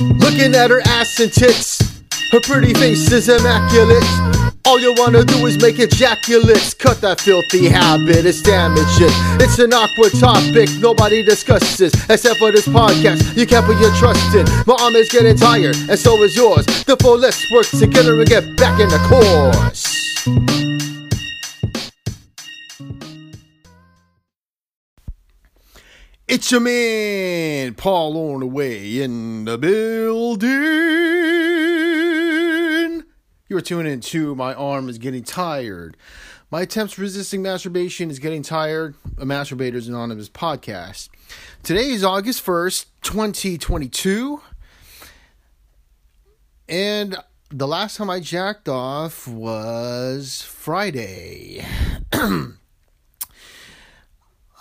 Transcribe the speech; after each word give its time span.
Looking 0.00 0.54
at 0.54 0.70
her 0.70 0.80
ass 0.86 1.20
and 1.20 1.32
tits, 1.32 2.02
her 2.30 2.40
pretty 2.40 2.72
face 2.74 3.10
is 3.12 3.28
immaculate. 3.28 4.04
All 4.64 4.80
you 4.80 4.94
wanna 4.96 5.24
do 5.24 5.46
is 5.46 5.60
make 5.60 5.78
ejaculates. 5.78 6.72
Cut 6.74 7.00
that 7.00 7.20
filthy 7.20 7.68
habit, 7.68 8.24
it's 8.24 8.40
damaging. 8.40 9.12
It's 9.40 9.58
an 9.58 9.74
awkward 9.74 10.12
topic 10.18 10.68
nobody 10.78 11.22
discusses, 11.22 11.92
except 12.08 12.38
for 12.38 12.52
this 12.52 12.66
podcast. 12.66 13.36
You 13.36 13.46
can't 13.46 13.66
put 13.66 13.78
your 13.80 13.94
trust 13.96 14.34
in. 14.34 14.46
My 14.66 14.76
arm 14.80 14.94
is 14.96 15.10
getting 15.10 15.36
tired, 15.36 15.76
and 15.90 15.98
so 15.98 16.22
is 16.22 16.36
yours. 16.36 16.64
Therefore, 16.84 17.18
let's 17.18 17.50
work 17.50 17.66
together 17.66 18.18
and 18.18 18.28
get 18.28 18.56
back 18.56 18.80
in 18.80 18.88
the 18.88 18.98
course. 19.08 20.61
It's 26.32 26.50
your 26.50 26.62
man, 26.62 27.74
Paul 27.74 28.16
on 28.32 28.40
the 28.40 28.46
way 28.46 29.02
in 29.02 29.44
the 29.44 29.58
building. 29.58 30.48
You're 33.50 33.60
tuning 33.60 33.88
in 33.88 33.92
into 33.92 34.34
My 34.34 34.54
Arm 34.54 34.88
is 34.88 34.96
Getting 34.96 35.24
Tired. 35.24 35.94
My 36.50 36.62
attempts 36.62 36.98
resisting 36.98 37.42
masturbation 37.42 38.10
is 38.10 38.18
getting 38.18 38.42
tired. 38.42 38.94
A 39.18 39.26
Masturbators 39.26 39.88
Anonymous 39.88 40.30
podcast. 40.30 41.10
Today 41.62 41.90
is 41.90 42.02
August 42.02 42.42
1st, 42.46 42.86
2022. 43.02 44.40
And 46.66 47.18
the 47.50 47.68
last 47.68 47.98
time 47.98 48.08
I 48.08 48.20
jacked 48.20 48.70
off 48.70 49.28
was 49.28 50.40
Friday. 50.40 51.66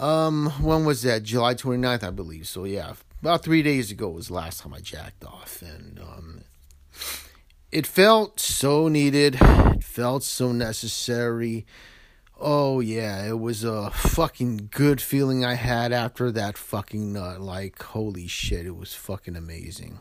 Um, 0.02 0.50
when 0.60 0.84
was 0.84 1.04
that? 1.04 1.22
July 1.22 1.54
29th, 1.54 2.04
I 2.04 2.10
believe. 2.10 2.48
So 2.48 2.64
yeah, 2.64 2.94
about 3.22 3.44
three 3.44 3.62
days 3.62 3.92
ago 3.92 4.10
was 4.10 4.28
the 4.28 4.34
last 4.34 4.62
time 4.62 4.74
I 4.74 4.80
jacked 4.80 5.24
off, 5.24 5.62
and 5.62 6.00
um, 6.00 6.42
it 7.72 7.86
felt 7.86 8.40
so 8.40 8.88
needed. 8.88 9.38
It 9.40 9.84
felt 9.84 10.24
so 10.24 10.52
necessary. 10.52 11.68
Oh 12.40 12.80
yeah, 12.80 13.24
it 13.28 13.40
was 13.40 13.64
a 13.64 13.92
fucking 13.92 14.70
good 14.72 15.00
feeling 15.00 15.46
I 15.46 15.54
had 15.54 15.94
after 15.94 16.32
that 16.32 16.58
fucking 16.58 17.14
nut. 17.14 17.40
Like 17.40 17.80
holy 17.84 18.26
shit, 18.26 18.66
it 18.66 18.76
was 18.76 18.96
fucking 18.96 19.36
amazing. 19.36 20.00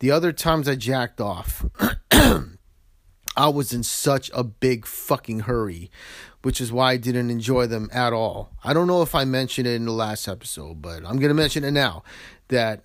The 0.00 0.10
other 0.10 0.32
times 0.32 0.68
I 0.68 0.74
jacked 0.74 1.22
off. 1.22 1.64
I 3.40 3.48
was 3.48 3.72
in 3.72 3.82
such 3.82 4.30
a 4.34 4.44
big 4.44 4.84
fucking 4.84 5.40
hurry, 5.40 5.90
which 6.42 6.60
is 6.60 6.70
why 6.70 6.92
I 6.92 6.96
didn't 6.98 7.30
enjoy 7.30 7.66
them 7.66 7.88
at 7.90 8.12
all. 8.12 8.50
I 8.62 8.74
don't 8.74 8.86
know 8.86 9.00
if 9.00 9.14
I 9.14 9.24
mentioned 9.24 9.66
it 9.66 9.76
in 9.76 9.86
the 9.86 9.92
last 9.92 10.28
episode, 10.28 10.82
but 10.82 10.96
I'm 11.06 11.16
going 11.16 11.30
to 11.30 11.34
mention 11.34 11.64
it 11.64 11.70
now 11.70 12.02
that 12.48 12.84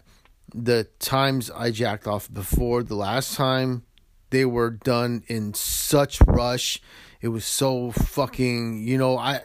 the 0.53 0.85
times 0.99 1.51
I 1.51 1.71
jacked 1.71 2.07
off 2.07 2.33
before 2.33 2.83
the 2.83 2.95
last 2.95 3.35
time, 3.35 3.83
they 4.29 4.45
were 4.45 4.69
done 4.69 5.23
in 5.27 5.53
such 5.53 6.21
rush. 6.25 6.81
It 7.19 7.27
was 7.27 7.43
so 7.43 7.91
fucking, 7.91 8.87
you 8.87 8.97
know, 8.97 9.17
I 9.17 9.41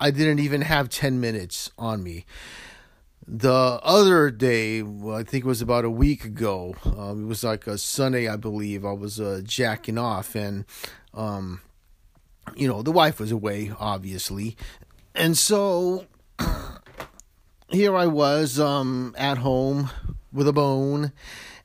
I 0.00 0.10
didn't 0.10 0.40
even 0.40 0.62
have 0.62 0.88
10 0.88 1.20
minutes 1.20 1.70
on 1.78 2.02
me. 2.02 2.26
The 3.30 3.78
other 3.82 4.30
day, 4.30 4.80
I 4.80 5.22
think 5.22 5.44
it 5.44 5.48
was 5.48 5.60
about 5.60 5.84
a 5.84 5.90
week 5.90 6.24
ago. 6.24 6.74
Um, 6.82 7.24
it 7.24 7.26
was 7.26 7.44
like 7.44 7.66
a 7.66 7.76
Sunday, 7.76 8.26
I 8.26 8.36
believe. 8.36 8.86
I 8.86 8.92
was 8.92 9.20
uh, 9.20 9.42
jacking 9.44 9.98
off, 9.98 10.34
and 10.34 10.64
um, 11.12 11.60
you 12.56 12.66
know, 12.66 12.80
the 12.80 12.90
wife 12.90 13.20
was 13.20 13.30
away, 13.30 13.70
obviously, 13.78 14.56
and 15.14 15.36
so 15.36 16.06
here 17.68 17.94
I 17.94 18.06
was, 18.06 18.58
um, 18.58 19.14
at 19.18 19.36
home 19.36 19.90
with 20.32 20.48
a 20.48 20.54
bone, 20.54 21.12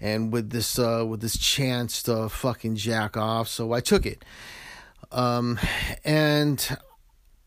and 0.02 0.34
with 0.34 0.50
this, 0.50 0.78
uh, 0.78 1.06
with 1.08 1.22
this 1.22 1.38
chance 1.38 2.04
to 2.04 2.28
fucking 2.28 2.76
jack 2.76 3.16
off. 3.16 3.48
So 3.48 3.72
I 3.72 3.80
took 3.80 4.06
it, 4.06 4.26
um, 5.14 5.58
and 6.04 6.78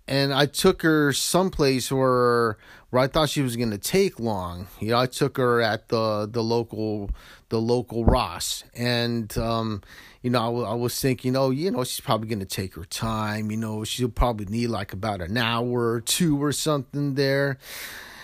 and 0.08 0.32
I 0.32 0.46
took 0.46 0.82
her 0.82 1.12
someplace 1.12 1.90
where 1.90 2.56
where 2.96 3.04
I 3.04 3.08
thought 3.08 3.28
she 3.28 3.42
was 3.42 3.56
gonna 3.56 3.76
take 3.76 4.18
long. 4.18 4.68
You 4.80 4.92
know, 4.92 4.98
I 4.98 5.04
took 5.04 5.36
her 5.36 5.60
at 5.60 5.88
the 5.88 6.26
the 6.26 6.42
local 6.42 7.10
the 7.50 7.60
local 7.60 8.06
Ross, 8.06 8.64
and 8.74 9.36
um, 9.36 9.82
you 10.22 10.30
know, 10.30 10.64
I, 10.64 10.70
I 10.70 10.74
was 10.74 10.98
thinking, 10.98 11.36
oh, 11.36 11.50
you 11.50 11.70
know, 11.70 11.84
she's 11.84 12.00
probably 12.00 12.26
gonna 12.26 12.46
take 12.46 12.74
her 12.74 12.86
time. 12.86 13.50
You 13.50 13.58
know, 13.58 13.84
she'll 13.84 14.08
probably 14.08 14.46
need 14.46 14.68
like 14.68 14.94
about 14.94 15.20
an 15.20 15.36
hour 15.36 15.90
or 15.92 16.00
two 16.00 16.42
or 16.42 16.52
something 16.52 17.16
there. 17.16 17.58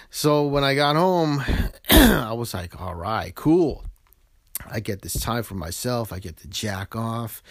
So 0.09 0.47
when 0.47 0.65
I 0.65 0.75
got 0.75 0.97
home, 0.97 1.45
I 1.91 2.33
was 2.33 2.55
like, 2.55 2.81
all 2.81 2.95
right, 2.95 3.35
cool. 3.35 3.85
I 4.67 4.81
get 4.81 5.03
this 5.03 5.21
time 5.21 5.43
for 5.43 5.55
myself. 5.55 6.15
I 6.15 6.19
get 6.19 6.39
to 6.39 6.49
jack 6.49 6.97
off. 6.97 7.43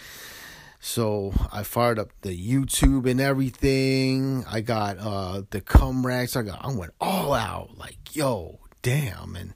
So 0.84 1.32
I 1.52 1.62
fired 1.62 2.00
up 2.00 2.10
the 2.22 2.36
YouTube 2.36 3.08
and 3.08 3.20
everything. 3.20 4.44
I 4.50 4.62
got 4.62 4.98
uh 4.98 5.42
the 5.48 5.60
cum 5.60 6.04
racks. 6.04 6.34
I 6.34 6.42
got 6.42 6.58
I 6.62 6.74
went 6.74 6.92
all 7.00 7.32
out 7.32 7.78
like 7.78 8.16
yo 8.16 8.58
damn 8.82 9.36
and 9.36 9.54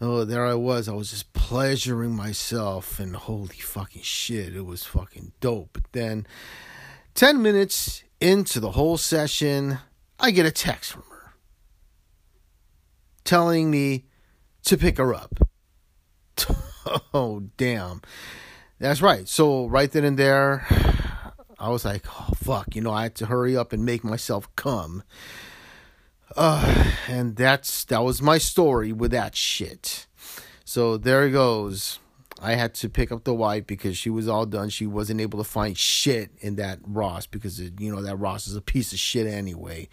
oh 0.00 0.24
there 0.24 0.46
I 0.46 0.54
was. 0.54 0.88
I 0.88 0.94
was 0.94 1.10
just 1.10 1.34
pleasuring 1.34 2.16
myself 2.16 2.98
and 2.98 3.14
holy 3.14 3.58
fucking 3.58 4.00
shit, 4.00 4.56
it 4.56 4.64
was 4.64 4.82
fucking 4.82 5.32
dope. 5.40 5.68
But 5.74 5.92
then 5.92 6.26
ten 7.14 7.42
minutes 7.42 8.02
into 8.18 8.58
the 8.58 8.70
whole 8.70 8.96
session, 8.96 9.78
I 10.18 10.30
get 10.30 10.46
a 10.46 10.50
text 10.50 10.90
from 10.90 11.02
her 11.10 11.34
telling 13.24 13.70
me 13.70 14.06
to 14.64 14.78
pick 14.78 14.96
her 14.96 15.14
up. 15.14 15.38
oh 17.12 17.42
damn. 17.58 18.00
That's 18.78 19.00
right. 19.00 19.26
So 19.26 19.66
right 19.66 19.90
then 19.90 20.04
and 20.04 20.18
there, 20.18 20.66
I 21.58 21.70
was 21.70 21.84
like, 21.84 22.04
oh 22.06 22.32
fuck, 22.36 22.76
you 22.76 22.82
know, 22.82 22.92
I 22.92 23.04
had 23.04 23.14
to 23.16 23.26
hurry 23.26 23.56
up 23.56 23.72
and 23.72 23.84
make 23.84 24.04
myself 24.04 24.54
come. 24.56 25.02
Uh, 26.36 26.92
and 27.08 27.36
that's 27.36 27.84
that 27.84 28.04
was 28.04 28.20
my 28.20 28.36
story 28.38 28.92
with 28.92 29.12
that 29.12 29.34
shit. 29.34 30.06
So 30.64 30.96
there 30.96 31.26
it 31.26 31.30
goes. 31.30 31.98
I 32.42 32.52
had 32.52 32.74
to 32.74 32.90
pick 32.90 33.10
up 33.10 33.24
the 33.24 33.32
wife 33.32 33.66
because 33.66 33.96
she 33.96 34.10
was 34.10 34.28
all 34.28 34.44
done. 34.44 34.68
She 34.68 34.86
wasn't 34.86 35.22
able 35.22 35.38
to 35.38 35.48
find 35.48 35.78
shit 35.78 36.30
in 36.40 36.56
that 36.56 36.80
Ross 36.86 37.26
because 37.26 37.58
it, 37.60 37.80
you 37.80 37.90
know 37.94 38.02
that 38.02 38.16
Ross 38.16 38.46
is 38.46 38.56
a 38.56 38.60
piece 38.60 38.92
of 38.92 38.98
shit 38.98 39.26
anyway. 39.26 39.88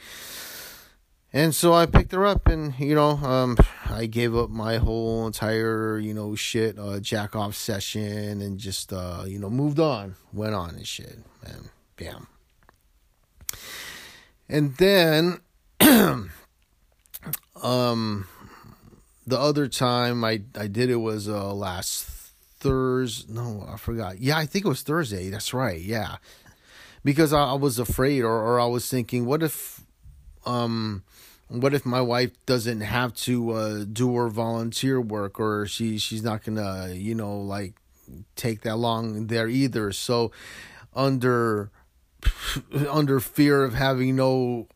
And 1.35 1.55
so 1.55 1.73
I 1.73 1.87
picked 1.87 2.11
her 2.11 2.27
up, 2.27 2.47
and 2.47 2.75
you 2.77 2.93
know, 2.93 3.17
um, 3.17 3.57
I 3.89 4.05
gave 4.05 4.35
up 4.35 4.51
my 4.51 4.77
whole 4.77 5.25
entire, 5.25 5.97
you 5.97 6.13
know, 6.13 6.35
shit, 6.35 6.77
uh, 6.77 6.99
jack 6.99 7.35
off 7.35 7.55
session, 7.55 8.39
and 8.39 8.59
just, 8.59 8.93
uh, 8.93 9.23
you 9.25 9.39
know, 9.39 9.49
moved 9.49 9.79
on, 9.79 10.15
went 10.31 10.53
on 10.53 10.75
and 10.75 10.87
shit, 10.87 11.17
and 11.43 11.69
bam. 11.97 12.27
And 14.47 14.75
then, 14.77 15.39
um, 17.63 18.27
the 19.25 19.39
other 19.39 19.67
time 19.67 20.23
I 20.23 20.43
I 20.55 20.67
did 20.67 20.91
it 20.91 20.97
was 20.97 21.27
uh 21.27 21.51
last 21.51 22.05
Thursday. 22.59 23.33
No, 23.33 23.67
I 23.67 23.77
forgot. 23.77 24.19
Yeah, 24.19 24.37
I 24.37 24.45
think 24.45 24.65
it 24.65 24.69
was 24.69 24.83
Thursday. 24.83 25.31
That's 25.31 25.51
right. 25.51 25.81
Yeah, 25.81 26.17
because 27.03 27.33
I, 27.33 27.45
I 27.45 27.53
was 27.53 27.79
afraid, 27.79 28.21
or 28.21 28.35
or 28.35 28.59
I 28.59 28.67
was 28.67 28.87
thinking, 28.87 29.25
what 29.25 29.41
if, 29.41 29.81
um 30.45 31.03
what 31.61 31.73
if 31.73 31.85
my 31.85 32.01
wife 32.01 32.31
doesn't 32.45 32.81
have 32.81 33.13
to 33.13 33.51
uh, 33.51 33.83
do 33.91 34.15
her 34.15 34.29
volunteer 34.29 34.99
work 34.99 35.39
or 35.39 35.65
she 35.67 35.97
she's 35.97 36.23
not 36.23 36.43
gonna 36.43 36.93
you 36.93 37.13
know 37.13 37.37
like 37.39 37.73
take 38.35 38.61
that 38.61 38.77
long 38.77 39.27
there 39.27 39.47
either? 39.47 39.91
So 39.91 40.31
under 40.95 41.71
under 42.89 43.19
fear 43.19 43.63
of 43.63 43.73
having 43.73 44.15
no 44.15 44.67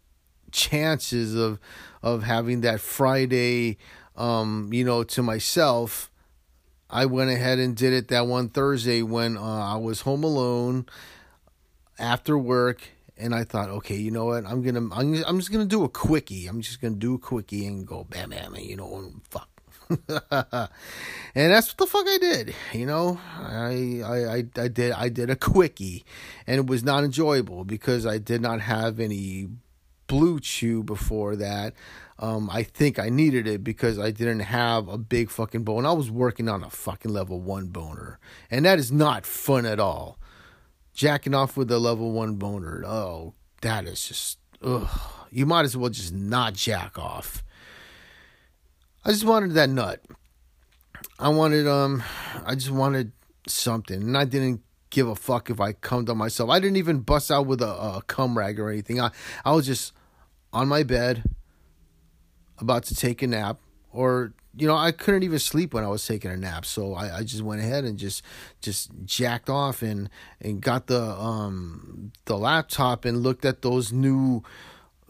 chances 0.51 1.35
of 1.35 1.59
of 2.01 2.23
having 2.23 2.61
that 2.61 2.79
friday 2.79 3.77
um 4.15 4.69
you 4.71 4.83
know 4.83 5.03
to 5.03 5.21
myself 5.21 6.09
i 6.89 7.05
went 7.05 7.29
ahead 7.29 7.59
and 7.59 7.75
did 7.75 7.93
it 7.93 8.07
that 8.07 8.25
one 8.25 8.49
thursday 8.49 9.01
when 9.01 9.37
uh, 9.37 9.41
i 9.41 9.75
was 9.75 10.01
home 10.01 10.23
alone 10.23 10.85
after 11.99 12.37
work 12.37 12.89
and 13.19 13.33
I 13.33 13.43
thought, 13.43 13.69
okay, 13.69 13.95
you 13.95 14.11
know 14.11 14.25
what? 14.25 14.45
I'm 14.45 14.61
gonna, 14.61 14.87
I'm, 14.91 15.23
I'm 15.25 15.39
just 15.39 15.51
gonna 15.51 15.65
do 15.65 15.83
a 15.83 15.89
quickie. 15.89 16.47
I'm 16.47 16.61
just 16.61 16.81
gonna 16.81 16.95
do 16.95 17.15
a 17.15 17.19
quickie 17.19 17.65
and 17.65 17.85
go 17.85 18.03
bam, 18.03 18.29
bam, 18.29 18.53
and 18.53 18.65
you 18.65 18.75
know, 18.75 18.95
and 18.95 19.21
fuck. 19.29 19.49
and 20.09 20.69
that's 21.33 21.69
what 21.69 21.77
the 21.77 21.87
fuck 21.87 22.05
I 22.07 22.17
did. 22.19 22.53
You 22.73 22.85
know, 22.85 23.19
I, 23.37 24.01
I, 24.03 24.25
I, 24.25 24.43
I 24.57 24.67
did, 24.67 24.91
I 24.91 25.09
did 25.09 25.29
a 25.29 25.35
quickie, 25.35 26.05
and 26.45 26.57
it 26.57 26.67
was 26.67 26.83
not 26.83 27.03
enjoyable 27.03 27.63
because 27.63 28.05
I 28.05 28.17
did 28.17 28.41
not 28.41 28.61
have 28.61 28.99
any 28.99 29.47
BlueChew 30.07 30.85
before 30.85 31.35
that. 31.37 31.73
Um, 32.19 32.49
I 32.51 32.63
think 32.63 32.97
I 32.97 33.09
needed 33.09 33.47
it 33.47 33.63
because 33.63 33.99
I 33.99 34.11
didn't 34.11 34.39
have 34.39 34.87
a 34.87 34.97
big 34.97 35.29
fucking 35.29 35.63
bone. 35.63 35.85
I 35.85 35.91
was 35.93 36.09
working 36.09 36.49
on 36.49 36.63
a 36.63 36.69
fucking 36.69 37.11
level 37.11 37.39
one 37.39 37.67
boner, 37.67 38.19
and 38.49 38.65
that 38.65 38.79
is 38.79 38.91
not 38.91 39.25
fun 39.25 39.65
at 39.65 39.79
all 39.79 40.17
jacking 40.97 41.35
off 41.35 41.55
with 41.55 41.71
a 41.71 41.77
level 41.77 42.11
one 42.11 42.35
boner. 42.35 42.83
Oh, 42.85 43.35
that 43.61 43.85
is 43.85 44.05
just 44.05 44.39
ugh. 44.61 44.89
You 45.31 45.45
might 45.45 45.63
as 45.63 45.77
well 45.77 45.89
just 45.89 46.13
not 46.13 46.55
jack 46.55 46.97
off. 46.97 47.43
I 49.05 49.11
just 49.11 49.23
wanted 49.23 49.51
that 49.51 49.69
nut. 49.69 50.03
I 51.19 51.29
wanted 51.29 51.67
um 51.67 52.03
I 52.45 52.55
just 52.55 52.71
wanted 52.71 53.11
something 53.47 54.01
and 54.01 54.17
I 54.17 54.25
didn't 54.25 54.61
give 54.89 55.07
a 55.07 55.15
fuck 55.15 55.49
if 55.49 55.61
I 55.61 55.73
cummed 55.73 56.09
on 56.09 56.17
myself. 56.17 56.49
I 56.49 56.59
didn't 56.59 56.77
even 56.77 56.99
bust 56.99 57.31
out 57.31 57.45
with 57.45 57.61
a, 57.61 57.67
a 57.67 58.01
cum 58.07 58.37
rag 58.37 58.59
or 58.59 58.69
anything. 58.69 58.99
I 58.99 59.11
I 59.45 59.53
was 59.53 59.67
just 59.67 59.93
on 60.51 60.67
my 60.67 60.81
bed 60.81 61.23
about 62.57 62.83
to 62.85 62.95
take 62.95 63.21
a 63.21 63.27
nap 63.27 63.59
or 63.91 64.33
you 64.57 64.67
know 64.67 64.75
I 64.75 64.91
couldn't 64.91 65.23
even 65.23 65.39
sleep 65.39 65.73
when 65.73 65.83
I 65.83 65.87
was 65.87 66.05
taking 66.05 66.31
a 66.31 66.37
nap 66.37 66.65
so 66.65 66.93
I, 66.93 67.17
I 67.17 67.23
just 67.23 67.43
went 67.43 67.61
ahead 67.61 67.83
and 67.83 67.97
just 67.97 68.23
just 68.61 68.89
jacked 69.05 69.49
off 69.49 69.81
and 69.81 70.09
and 70.41 70.61
got 70.61 70.87
the 70.87 71.01
um 71.01 72.11
the 72.25 72.37
laptop 72.37 73.05
and 73.05 73.21
looked 73.23 73.45
at 73.45 73.61
those 73.61 73.91
new 73.91 74.43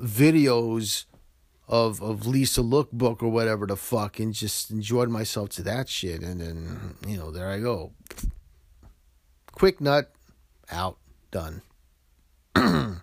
videos 0.01 1.05
of 1.67 2.01
of 2.01 2.25
Lisa 2.25 2.61
Lookbook 2.61 3.21
or 3.21 3.29
whatever 3.29 3.65
the 3.65 3.75
fuck 3.75 4.19
and 4.19 4.33
just 4.33 4.71
enjoyed 4.71 5.09
myself 5.09 5.49
to 5.49 5.63
that 5.63 5.89
shit 5.89 6.21
and 6.21 6.39
then 6.39 6.95
you 7.05 7.17
know 7.17 7.31
there 7.31 7.49
I 7.49 7.59
go. 7.59 7.91
Quick 9.51 9.81
nut 9.81 10.11
out 10.71 10.97
done. 11.31 11.61
and 12.55 13.01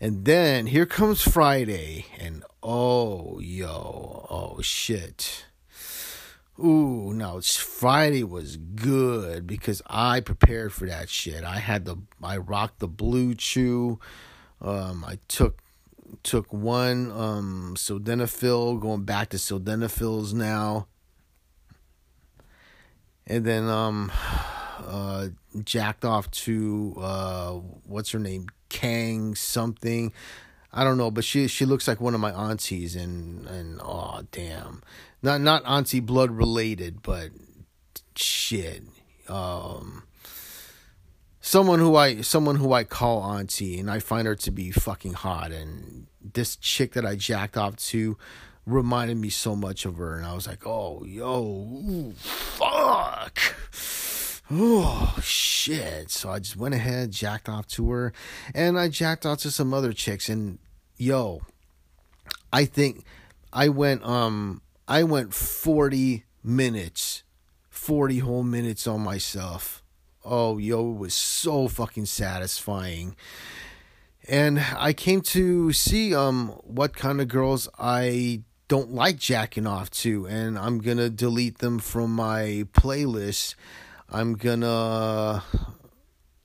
then 0.00 0.66
here 0.66 0.86
comes 0.86 1.20
Friday 1.22 2.06
and 2.18 2.44
oh 2.62 3.38
yo 3.40 4.26
oh 4.30 4.60
shit. 4.62 5.46
Ooh, 6.62 7.14
no, 7.14 7.40
Friday 7.40 8.22
was 8.22 8.58
good 8.58 9.46
because 9.46 9.80
I 9.86 10.20
prepared 10.20 10.74
for 10.74 10.86
that 10.86 11.08
shit. 11.08 11.42
I 11.42 11.58
had 11.58 11.86
the 11.86 11.96
I 12.22 12.36
rocked 12.36 12.80
the 12.80 12.88
BlueChew. 12.88 13.98
Um, 14.60 15.04
I 15.06 15.18
took 15.26 15.62
took 16.22 16.52
one 16.52 17.10
um 17.12 17.74
sildenafil, 17.76 18.78
going 18.80 19.04
back 19.04 19.30
to 19.30 19.38
sildenafils 19.38 20.34
now. 20.34 20.86
And 23.26 23.44
then 23.44 23.66
um 23.66 24.12
uh 24.78 25.28
jacked 25.64 26.04
off 26.04 26.30
to 26.30 26.94
uh 26.98 27.52
what's 27.86 28.10
her 28.10 28.18
name? 28.18 28.48
Kang 28.68 29.34
something. 29.34 30.12
I 30.72 30.84
don't 30.84 30.98
know, 30.98 31.10
but 31.10 31.24
she 31.24 31.48
she 31.48 31.64
looks 31.64 31.88
like 31.88 32.00
one 32.00 32.14
of 32.14 32.20
my 32.20 32.32
aunties 32.32 32.94
and 32.94 33.46
and 33.48 33.80
oh 33.82 34.22
damn. 34.30 34.82
Not 35.22 35.40
not 35.40 35.62
auntie 35.66 36.00
blood 36.00 36.30
related, 36.30 37.02
but 37.02 37.30
shit. 38.14 38.82
Um 39.28 40.04
someone 41.40 41.80
who 41.80 41.96
I 41.96 42.20
someone 42.20 42.56
who 42.56 42.72
I 42.72 42.84
call 42.84 43.22
auntie 43.22 43.80
and 43.80 43.90
I 43.90 43.98
find 43.98 44.26
her 44.26 44.36
to 44.36 44.50
be 44.50 44.70
fucking 44.70 45.14
hot 45.14 45.50
and 45.50 46.06
this 46.22 46.56
chick 46.56 46.92
that 46.92 47.04
I 47.06 47.16
jacked 47.16 47.56
off 47.56 47.76
to 47.76 48.16
reminded 48.66 49.16
me 49.16 49.30
so 49.30 49.56
much 49.56 49.84
of 49.84 49.96
her 49.96 50.16
and 50.16 50.26
I 50.26 50.34
was 50.34 50.46
like, 50.46 50.66
"Oh, 50.66 51.04
yo, 51.04 51.42
ooh, 51.42 52.12
fuck." 52.12 53.38
Oh 54.50 55.16
shit. 55.22 56.10
So 56.10 56.30
I 56.30 56.40
just 56.40 56.56
went 56.56 56.74
ahead, 56.74 57.12
jacked 57.12 57.48
off 57.48 57.66
to 57.68 57.90
her 57.90 58.12
and 58.54 58.78
I 58.78 58.88
jacked 58.88 59.24
off 59.24 59.38
to 59.40 59.50
some 59.50 59.72
other 59.72 59.92
chicks 59.92 60.28
and 60.28 60.58
yo, 60.96 61.42
I 62.52 62.64
think 62.64 63.04
I 63.52 63.68
went 63.68 64.04
um 64.04 64.62
I 64.88 65.04
went 65.04 65.34
40 65.34 66.24
minutes, 66.42 67.22
40 67.68 68.18
whole 68.18 68.42
minutes 68.42 68.86
on 68.86 69.00
myself 69.00 69.80
oh, 70.24 70.58
yo, 70.58 70.92
it 70.92 70.98
was 70.98 71.14
so 71.14 71.68
fucking 71.68 72.06
satisfying. 72.06 73.16
And 74.28 74.64
I 74.76 74.92
came 74.92 75.22
to 75.22 75.72
see 75.72 76.14
um 76.14 76.48
what 76.62 76.94
kind 76.96 77.20
of 77.20 77.28
girls 77.28 77.68
I 77.78 78.42
don't 78.68 78.92
like 78.92 79.18
jacking 79.18 79.66
off 79.66 79.90
to, 79.90 80.26
and 80.26 80.58
I'm 80.58 80.78
gonna 80.78 81.10
delete 81.10 81.58
them 81.58 81.78
from 81.78 82.12
my 82.14 82.66
playlist. 82.72 83.54
I'm 84.12 84.34
gonna 84.34 85.42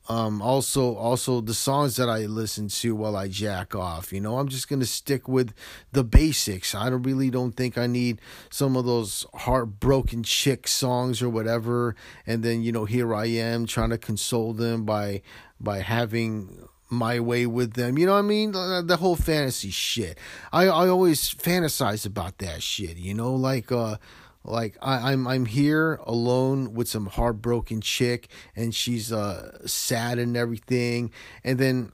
um 0.07 0.39
also 0.39 0.95
also 0.95 1.41
the 1.41 1.55
songs 1.55 1.95
that 1.95 2.07
I 2.09 2.27
listen 2.27 2.67
to 2.67 2.95
while 2.95 3.15
I 3.15 3.27
jack 3.27 3.73
off. 3.73 4.13
You 4.13 4.21
know, 4.21 4.37
I'm 4.37 4.47
just 4.47 4.69
gonna 4.69 4.85
stick 4.85 5.27
with 5.27 5.53
the 5.91 6.03
basics. 6.03 6.75
I 6.75 6.89
don't 6.89 7.01
really 7.03 7.31
don't 7.31 7.53
think 7.53 7.77
I 7.77 7.87
need 7.87 8.21
some 8.51 8.75
of 8.75 8.85
those 8.85 9.25
heartbroken 9.33 10.21
chick 10.23 10.67
songs 10.67 11.21
or 11.23 11.29
whatever. 11.29 11.95
And 12.27 12.43
then 12.43 12.61
you 12.61 12.71
know, 12.71 12.85
here 12.85 13.15
I 13.15 13.25
am 13.25 13.65
trying 13.65 13.89
to 13.89 13.97
console 13.97 14.53
them 14.53 14.85
by 14.85 15.23
by 15.59 15.79
having 15.79 16.67
my 16.89 17.19
way 17.19 17.47
with 17.47 17.73
them. 17.73 17.97
You 17.97 18.05
know 18.05 18.13
what 18.13 18.19
I 18.19 18.23
mean? 18.23 18.51
The 18.51 18.97
whole 18.99 19.15
fantasy 19.15 19.71
shit. 19.71 20.19
I 20.53 20.65
I 20.65 20.87
always 20.87 21.33
fantasize 21.33 22.05
about 22.05 22.37
that 22.37 22.61
shit. 22.61 22.97
You 22.97 23.15
know, 23.15 23.33
like 23.33 23.71
uh 23.71 23.97
like 24.45 24.77
I, 24.81 25.11
I'm 25.11 25.27
I'm 25.27 25.45
here 25.45 25.95
alone 26.03 26.73
with 26.73 26.87
some 26.87 27.07
heartbroken 27.07 27.81
chick 27.81 28.29
and 28.55 28.73
she's 28.73 29.11
uh 29.11 29.65
sad 29.67 30.19
and 30.19 30.37
everything 30.37 31.11
and 31.43 31.57
then 31.57 31.91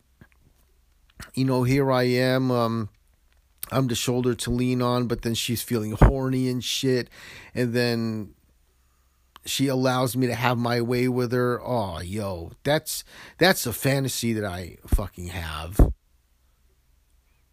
you 1.33 1.45
know 1.45 1.63
here 1.63 1.91
I 1.91 2.03
am 2.03 2.51
um 2.51 2.89
I'm 3.71 3.87
the 3.87 3.95
shoulder 3.95 4.35
to 4.35 4.51
lean 4.51 4.81
on 4.81 5.07
but 5.07 5.21
then 5.21 5.33
she's 5.33 5.61
feeling 5.61 5.93
horny 5.93 6.49
and 6.49 6.63
shit 6.63 7.09
and 7.55 7.73
then 7.73 8.33
she 9.45 9.67
allows 9.67 10.15
me 10.15 10.27
to 10.27 10.35
have 10.35 10.57
my 10.57 10.81
way 10.81 11.07
with 11.07 11.31
her. 11.31 11.59
Oh, 11.63 11.99
yo, 11.99 12.51
that's 12.63 13.03
that's 13.37 13.65
a 13.65 13.73
fantasy 13.73 14.33
that 14.33 14.45
I 14.45 14.77
fucking 14.85 15.27
have. 15.27 15.79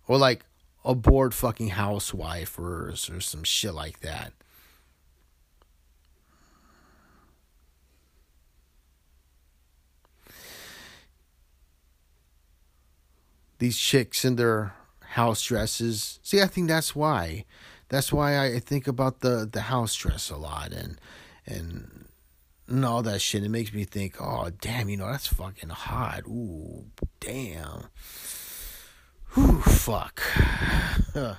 Or 0.06 0.18
like 0.18 0.44
a 0.84 0.94
bored 0.94 1.34
fucking 1.34 1.68
housewife 1.68 2.58
or 2.58 2.90
or 2.90 3.20
some 3.20 3.44
shit 3.44 3.74
like 3.74 4.00
that. 4.00 4.32
These 13.58 13.76
chicks 13.76 14.24
in 14.24 14.36
their 14.36 14.74
house 15.00 15.42
dresses. 15.42 16.20
See, 16.22 16.40
I 16.40 16.46
think 16.46 16.68
that's 16.68 16.94
why. 16.94 17.44
That's 17.88 18.12
why 18.12 18.44
I 18.44 18.58
think 18.58 18.86
about 18.86 19.20
the 19.20 19.48
the 19.50 19.62
house 19.62 19.94
dress 19.94 20.30
a 20.30 20.36
lot 20.36 20.72
and 20.72 21.00
and 21.46 22.06
and 22.66 22.84
all 22.84 23.02
that 23.02 23.20
shit. 23.20 23.42
It 23.42 23.48
makes 23.48 23.72
me 23.72 23.84
think, 23.84 24.20
oh 24.20 24.50
damn, 24.60 24.88
you 24.88 24.96
know 24.96 25.10
that's 25.10 25.26
fucking 25.26 25.70
hot. 25.70 26.22
Ooh, 26.26 26.86
damn. 27.20 27.84
Ooh, 29.36 29.60
fuck. 29.60 30.22
if 31.14 31.36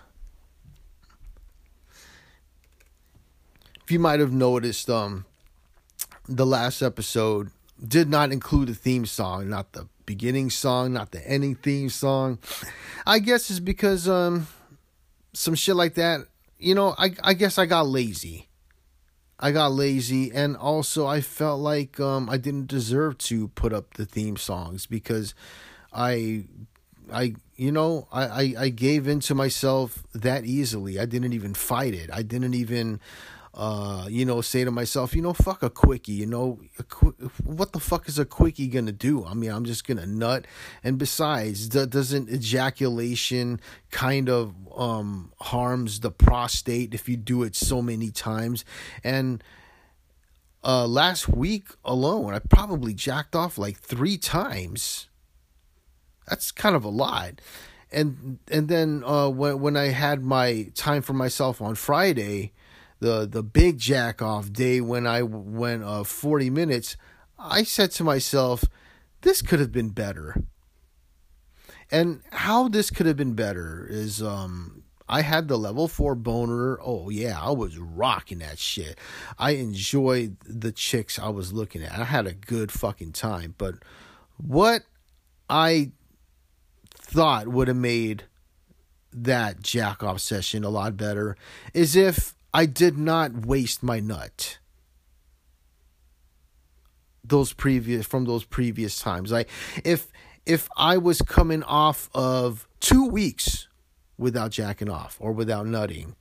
you 3.89 3.99
might 3.99 4.19
have 4.19 4.31
noticed, 4.31 4.89
um, 4.89 5.25
the 6.27 6.45
last 6.45 6.81
episode 6.81 7.51
did 7.85 8.09
not 8.09 8.31
include 8.31 8.69
a 8.69 8.73
theme 8.73 9.05
song, 9.05 9.49
not 9.49 9.73
the 9.73 9.87
beginning 10.09 10.49
song, 10.49 10.93
not 10.93 11.11
the 11.11 11.21
ending 11.29 11.53
theme 11.53 11.87
song. 11.87 12.39
I 13.05 13.19
guess 13.19 13.51
it's 13.51 13.59
because 13.59 14.09
um 14.09 14.47
some 15.33 15.53
shit 15.53 15.75
like 15.75 15.93
that, 15.93 16.21
you 16.57 16.73
know, 16.73 16.95
I 16.97 17.13
I 17.23 17.35
guess 17.35 17.59
I 17.59 17.67
got 17.67 17.85
lazy. 17.85 18.47
I 19.39 19.51
got 19.51 19.71
lazy 19.71 20.31
and 20.31 20.57
also 20.57 21.05
I 21.05 21.21
felt 21.21 21.59
like 21.59 21.99
um 21.99 22.27
I 22.27 22.37
didn't 22.37 22.65
deserve 22.65 23.19
to 23.29 23.49
put 23.49 23.71
up 23.71 23.93
the 23.93 24.05
theme 24.07 24.35
songs 24.35 24.87
because 24.87 25.35
I 25.93 26.45
I 27.13 27.35
you 27.55 27.71
know, 27.71 28.07
I, 28.11 28.23
I, 28.25 28.53
I 28.65 28.69
gave 28.69 29.07
in 29.07 29.19
to 29.21 29.35
myself 29.35 30.03
that 30.15 30.43
easily. 30.43 30.97
I 30.97 31.05
didn't 31.05 31.33
even 31.33 31.53
fight 31.53 31.93
it. 31.93 32.09
I 32.11 32.23
didn't 32.23 32.55
even 32.55 32.99
uh, 33.53 34.05
you 34.09 34.25
know, 34.25 34.41
say 34.41 34.63
to 34.63 34.71
myself, 34.71 35.15
you 35.15 35.21
know, 35.21 35.33
fuck 35.33 35.63
a 35.63 35.69
quickie, 35.69 36.13
you 36.13 36.25
know, 36.25 36.59
qu- 36.87 37.15
what 37.43 37.73
the 37.73 37.79
fuck 37.79 38.07
is 38.07 38.19
a 38.19 38.25
quickie 38.25 38.67
gonna 38.67 38.91
do? 38.91 39.25
I 39.25 39.33
mean, 39.33 39.51
I'm 39.51 39.65
just 39.65 39.87
gonna 39.87 40.05
nut. 40.05 40.45
And 40.83 40.97
besides, 40.97 41.67
d- 41.67 41.85
doesn't 41.87 42.29
ejaculation 42.29 43.59
kind 43.91 44.29
of 44.29 44.53
um, 44.75 45.31
harms 45.41 46.01
the 46.01 46.11
prostate 46.11 46.93
if 46.93 47.09
you 47.09 47.17
do 47.17 47.43
it 47.43 47.55
so 47.55 47.81
many 47.81 48.11
times? 48.11 48.63
And 49.03 49.43
uh, 50.63 50.85
last 50.85 51.27
week 51.27 51.69
alone, 51.83 52.33
I 52.33 52.39
probably 52.39 52.93
jacked 52.93 53.35
off 53.35 53.57
like 53.57 53.79
three 53.79 54.17
times. 54.17 55.07
That's 56.27 56.51
kind 56.51 56.75
of 56.75 56.83
a 56.83 56.89
lot. 56.89 57.41
And 57.91 58.37
and 58.51 58.67
then 58.67 59.03
uh, 59.03 59.29
when 59.29 59.59
when 59.59 59.75
I 59.75 59.85
had 59.85 60.23
my 60.23 60.69
time 60.75 61.01
for 61.01 61.13
myself 61.13 61.59
on 61.59 61.73
Friday, 61.73 62.53
the 62.99 63.27
the 63.29 63.43
big 63.43 63.77
jack 63.77 64.21
off 64.21 64.51
day 64.51 64.81
when 64.81 65.07
I 65.07 65.23
went 65.23 65.83
uh, 65.83 66.03
40 66.03 66.49
minutes, 66.49 66.97
I 67.37 67.63
said 67.63 67.91
to 67.91 68.03
myself, 68.03 68.63
this 69.21 69.41
could 69.41 69.59
have 69.59 69.71
been 69.71 69.89
better. 69.89 70.43
And 71.91 72.21
how 72.31 72.67
this 72.67 72.91
could 72.91 73.05
have 73.05 73.17
been 73.17 73.33
better 73.33 73.87
is 73.89 74.21
um 74.21 74.83
I 75.11 75.23
had 75.23 75.47
the 75.47 75.57
level 75.57 75.87
4 75.87 76.13
boner. 76.13 76.79
Oh 76.81 77.09
yeah, 77.09 77.41
I 77.41 77.51
was 77.51 77.77
rocking 77.79 78.39
that 78.39 78.59
shit. 78.59 78.97
I 79.39 79.51
enjoyed 79.51 80.37
the 80.41 80.71
chicks 80.71 81.17
I 81.17 81.29
was 81.29 81.51
looking 81.51 81.81
at. 81.81 81.97
I 81.97 82.03
had 82.03 82.27
a 82.27 82.33
good 82.33 82.71
fucking 82.71 83.13
time, 83.13 83.55
but 83.57 83.75
what 84.37 84.83
I 85.49 85.91
thought 86.93 87.47
would 87.47 87.67
have 87.67 87.77
made 87.77 88.25
that 89.11 89.61
jack 89.61 90.03
off 90.03 90.19
session 90.19 90.63
a 90.63 90.69
lot 90.69 90.95
better 90.95 91.35
is 91.73 91.95
if 91.95 92.35
I 92.53 92.65
did 92.65 92.97
not 92.97 93.45
waste 93.45 93.83
my 93.83 93.99
nut. 93.99 94.57
Those 97.23 97.53
previous 97.53 98.05
from 98.05 98.25
those 98.25 98.43
previous 98.43 98.99
times. 98.99 99.31
Like 99.31 99.49
if 99.83 100.11
if 100.45 100.67
I 100.75 100.97
was 100.97 101.21
coming 101.21 101.63
off 101.63 102.09
of 102.13 102.67
two 102.79 103.07
weeks 103.07 103.67
without 104.17 104.51
jacking 104.51 104.89
off 104.89 105.17
or 105.19 105.31
without 105.31 105.67
nutting, 105.67 106.15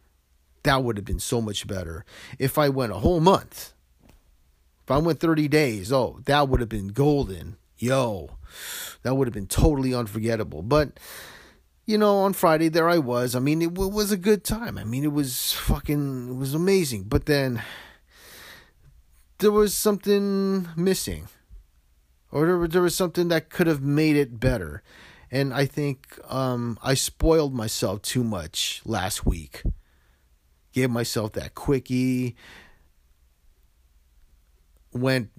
that 0.64 0.82
would 0.84 0.96
have 0.98 1.06
been 1.06 1.18
so 1.18 1.40
much 1.40 1.66
better. 1.66 2.04
If 2.38 2.58
I 2.58 2.68
went 2.68 2.92
a 2.92 2.96
whole 2.96 3.20
month, 3.20 3.72
if 4.84 4.90
I 4.90 4.98
went 4.98 5.20
30 5.20 5.48
days, 5.48 5.92
oh, 5.92 6.20
that 6.26 6.48
would 6.48 6.60
have 6.60 6.68
been 6.68 6.88
golden. 6.88 7.56
Yo, 7.78 8.30
that 9.02 9.14
would 9.14 9.28
have 9.28 9.34
been 9.34 9.46
totally 9.46 9.94
unforgettable. 9.94 10.62
But 10.62 10.98
you 11.88 11.96
know, 11.96 12.18
on 12.18 12.34
Friday 12.34 12.68
there 12.68 12.86
I 12.86 12.98
was. 12.98 13.34
I 13.34 13.38
mean, 13.38 13.62
it 13.62 13.72
w- 13.72 13.90
was 13.90 14.12
a 14.12 14.18
good 14.18 14.44
time. 14.44 14.76
I 14.76 14.84
mean, 14.84 15.04
it 15.04 15.12
was 15.12 15.54
fucking, 15.54 16.28
it 16.28 16.36
was 16.36 16.52
amazing. 16.52 17.04
But 17.04 17.24
then 17.24 17.62
there 19.38 19.50
was 19.50 19.72
something 19.72 20.68
missing, 20.76 21.28
or 22.30 22.44
there, 22.44 22.68
there 22.68 22.82
was 22.82 22.94
something 22.94 23.28
that 23.28 23.48
could 23.48 23.66
have 23.66 23.80
made 23.80 24.16
it 24.16 24.38
better. 24.38 24.82
And 25.30 25.54
I 25.54 25.64
think 25.64 26.18
um, 26.28 26.78
I 26.82 26.92
spoiled 26.92 27.54
myself 27.54 28.02
too 28.02 28.22
much 28.22 28.82
last 28.84 29.24
week. 29.24 29.62
Gave 30.74 30.90
myself 30.90 31.32
that 31.32 31.54
quickie. 31.54 32.36
Went 34.92 35.30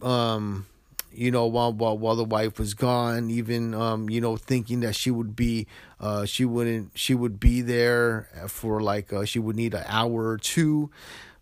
um, 0.00 0.64
you 1.12 1.30
know, 1.30 1.46
while 1.46 1.72
while 1.72 1.98
while 1.98 2.16
the 2.16 2.24
wife 2.24 2.58
was 2.58 2.74
gone, 2.74 3.30
even 3.30 3.74
um, 3.74 4.08
you 4.08 4.20
know, 4.20 4.36
thinking 4.36 4.80
that 4.80 4.94
she 4.94 5.10
would 5.10 5.34
be, 5.34 5.66
uh, 5.98 6.24
she 6.24 6.44
wouldn't, 6.44 6.92
she 6.94 7.14
would 7.14 7.40
be 7.40 7.60
there 7.60 8.28
for 8.48 8.80
like, 8.80 9.12
uh, 9.12 9.24
she 9.24 9.38
would 9.38 9.56
need 9.56 9.74
an 9.74 9.84
hour 9.86 10.28
or 10.28 10.38
two, 10.38 10.90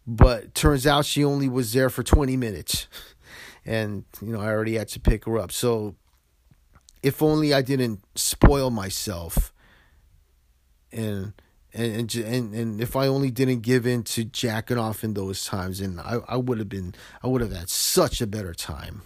but 0.07 0.55
turns 0.55 0.87
out 0.87 1.05
she 1.05 1.25
only 1.25 1.49
was 1.49 1.73
there 1.73 1.91
for 1.91 2.03
twenty 2.03 2.37
minutes, 2.37 2.89
and 3.67 4.05
you 4.23 4.33
know, 4.33 4.41
I 4.41 4.47
already 4.47 4.75
had 4.75 4.89
to 4.89 5.01
pick 5.01 5.27
her 5.27 5.39
up. 5.39 5.53
So, 5.53 5.97
if 7.03 7.23
only 7.23 7.53
I 7.53 7.63
didn't 7.63 8.01
spoil 8.15 8.71
myself, 8.71 9.53
and. 10.93 11.33
And, 11.75 12.13
and 12.17 12.55
and 12.55 12.81
if 12.81 12.97
I 12.97 13.07
only 13.09 13.31
didn't 13.31 13.61
give 13.61 13.87
in 13.87 14.03
to 14.05 14.25
jacking 14.25 14.79
off 14.79 15.05
in 15.05 15.13
those 15.13 15.45
times, 15.45 15.81
and 15.81 16.01
I, 16.01 16.21
I 16.27 16.37
would 16.39 16.59
have 16.59 16.71
been 16.71 16.95
I 17.23 17.27
would 17.27 17.43
have 17.43 17.53
had 17.53 17.69
such 17.69 18.23
a 18.23 18.27
better 18.27 18.55
time. 18.55 19.03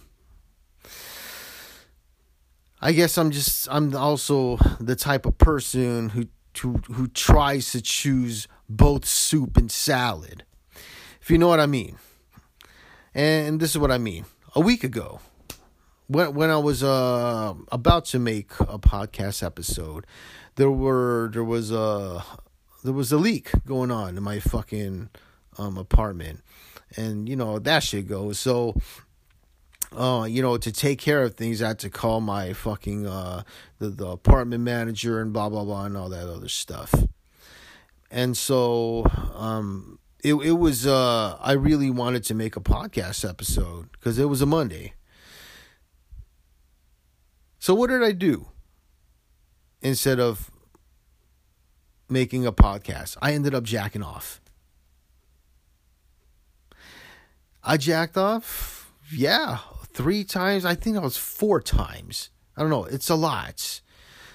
I 2.83 2.91
guess 2.91 3.17
I'm 3.17 3.31
just 3.31 3.69
I'm 3.71 3.95
also 3.95 4.57
the 4.81 4.97
type 4.97 5.25
of 5.25 5.37
person 5.37 6.09
who 6.09 6.25
who 6.59 6.81
who 6.91 7.07
tries 7.07 7.71
to 7.71 7.81
choose 7.81 8.49
both 8.67 9.05
soup 9.05 9.55
and 9.55 9.71
salad. 9.71 10.43
If 11.21 11.31
you 11.31 11.37
know 11.37 11.47
what 11.47 11.61
I 11.61 11.65
mean. 11.65 11.97
And 13.15 13.61
this 13.61 13.69
is 13.69 13.77
what 13.77 13.89
I 13.89 13.97
mean. 13.97 14.25
A 14.53 14.59
week 14.59 14.83
ago, 14.83 15.21
when 16.07 16.33
when 16.33 16.49
I 16.49 16.57
was 16.57 16.83
uh, 16.83 17.53
about 17.71 18.03
to 18.07 18.19
make 18.19 18.51
a 18.59 18.77
podcast 18.77 19.43
episode, 19.43 20.05
there 20.55 20.69
were 20.69 21.29
there 21.31 21.43
was 21.45 21.71
a 21.71 22.21
there 22.83 22.91
was 22.91 23.13
a 23.13 23.17
leak 23.17 23.51
going 23.65 23.91
on 23.91 24.17
in 24.17 24.23
my 24.23 24.39
fucking 24.39 25.09
um, 25.57 25.77
apartment, 25.77 26.41
and 26.97 27.29
you 27.29 27.37
know 27.37 27.59
that 27.59 27.81
shit 27.81 28.09
goes. 28.09 28.39
So 28.39 28.75
uh, 29.97 30.25
you 30.25 30.41
know, 30.41 30.57
to 30.57 30.71
take 30.71 30.99
care 30.99 31.21
of 31.23 31.35
things, 31.35 31.61
I 31.61 31.69
had 31.69 31.79
to 31.79 31.89
call 31.89 32.21
my 32.21 32.53
fucking 32.53 33.07
uh, 33.07 33.43
the 33.79 33.89
the 33.89 34.07
apartment 34.07 34.63
manager 34.63 35.21
and 35.21 35.33
blah 35.33 35.49
blah 35.49 35.63
blah 35.63 35.85
and 35.85 35.97
all 35.97 36.09
that 36.09 36.27
other 36.27 36.49
stuff. 36.49 36.93
And 38.11 38.37
so, 38.37 39.05
um, 39.35 39.99
it 40.23 40.35
it 40.35 40.53
was 40.53 40.87
uh, 40.87 41.37
I 41.39 41.53
really 41.53 41.89
wanted 41.89 42.23
to 42.25 42.33
make 42.33 42.55
a 42.55 42.61
podcast 42.61 43.27
episode 43.27 43.91
because 43.91 44.19
it 44.19 44.25
was 44.25 44.41
a 44.41 44.45
Monday. 44.45 44.93
So 47.59 47.73
what 47.73 47.89
did 47.89 48.03
I 48.03 48.11
do? 48.11 48.47
Instead 49.81 50.19
of 50.19 50.51
making 52.09 52.45
a 52.45 52.51
podcast, 52.51 53.17
I 53.21 53.33
ended 53.33 53.55
up 53.55 53.63
jacking 53.63 54.03
off. 54.03 54.41
I 57.63 57.77
jacked 57.77 58.17
off, 58.17 58.91
yeah, 59.09 59.59
three 59.93 60.23
times. 60.23 60.65
I 60.65 60.75
think 60.75 60.97
I 60.97 60.99
was 60.99 61.17
four 61.17 61.61
times. 61.61 62.29
I 62.55 62.61
don't 62.61 62.69
know. 62.69 62.85
It's 62.85 63.09
a 63.09 63.15
lot. 63.15 63.81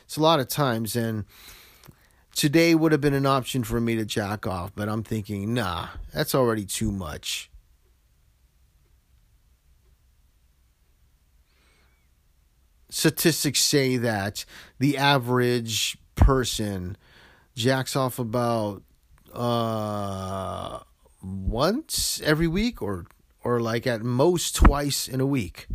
It's 0.04 0.16
a 0.16 0.20
lot 0.20 0.40
of 0.40 0.48
times. 0.48 0.96
And 0.96 1.24
today 2.34 2.74
would 2.74 2.92
have 2.92 3.00
been 3.00 3.14
an 3.14 3.26
option 3.26 3.64
for 3.64 3.80
me 3.80 3.96
to 3.96 4.04
jack 4.04 4.46
off, 4.46 4.72
but 4.74 4.88
I'm 4.88 5.02
thinking, 5.02 5.54
nah, 5.54 5.88
that's 6.12 6.34
already 6.34 6.64
too 6.64 6.90
much. 6.90 7.50
Statistics 12.90 13.60
say 13.60 13.98
that 13.98 14.44
the 14.78 14.96
average 14.96 15.98
person 16.14 16.96
jacks 17.54 17.94
off 17.94 18.18
about 18.18 18.82
uh, 19.34 20.78
once 21.22 22.20
every 22.22 22.46
week 22.46 22.80
or 22.80 23.04
or 23.48 23.60
like 23.60 23.86
at 23.86 24.02
most 24.02 24.54
twice 24.54 25.08
in 25.08 25.20
a 25.20 25.26
week. 25.26 25.68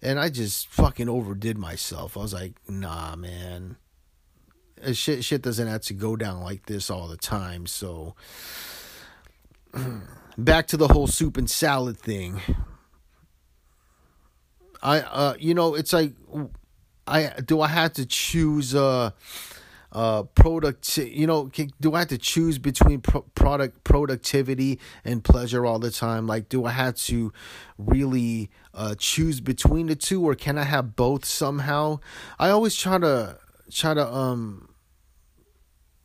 And 0.00 0.20
I 0.20 0.28
just 0.28 0.68
fucking 0.68 1.08
overdid 1.08 1.58
myself. 1.58 2.16
I 2.16 2.20
was 2.20 2.32
like, 2.32 2.52
nah, 2.68 3.16
man. 3.16 3.76
Shit, 4.92 5.24
shit 5.24 5.42
doesn't 5.42 5.66
have 5.66 5.80
to 5.82 5.94
go 5.94 6.14
down 6.14 6.40
like 6.42 6.66
this 6.66 6.88
all 6.88 7.08
the 7.08 7.16
time. 7.16 7.66
So, 7.66 8.14
back 10.38 10.68
to 10.68 10.76
the 10.76 10.86
whole 10.86 11.08
soup 11.08 11.36
and 11.36 11.50
salad 11.50 11.98
thing. 11.98 12.40
I, 14.80 15.00
uh, 15.00 15.34
you 15.40 15.54
know, 15.54 15.74
it's 15.74 15.92
like, 15.92 16.12
I 17.08 17.32
do 17.44 17.60
I 17.60 17.68
have 17.68 17.94
to 17.94 18.06
choose 18.06 18.74
uh 18.74 19.10
uh, 19.92 20.24
product. 20.24 20.98
You 20.98 21.26
know, 21.26 21.50
do 21.80 21.94
I 21.94 22.00
have 22.00 22.08
to 22.08 22.18
choose 22.18 22.58
between 22.58 23.00
pro- 23.00 23.22
product 23.34 23.84
productivity 23.84 24.78
and 25.04 25.24
pleasure 25.24 25.64
all 25.64 25.78
the 25.78 25.90
time? 25.90 26.26
Like, 26.26 26.48
do 26.48 26.64
I 26.64 26.70
have 26.70 26.96
to 26.96 27.32
really 27.76 28.50
uh, 28.74 28.94
choose 28.98 29.40
between 29.40 29.86
the 29.86 29.96
two, 29.96 30.26
or 30.26 30.34
can 30.34 30.58
I 30.58 30.64
have 30.64 30.96
both 30.96 31.24
somehow? 31.24 32.00
I 32.38 32.50
always 32.50 32.76
try 32.76 32.98
to 32.98 33.38
try 33.70 33.94
to 33.94 34.06
um. 34.06 34.68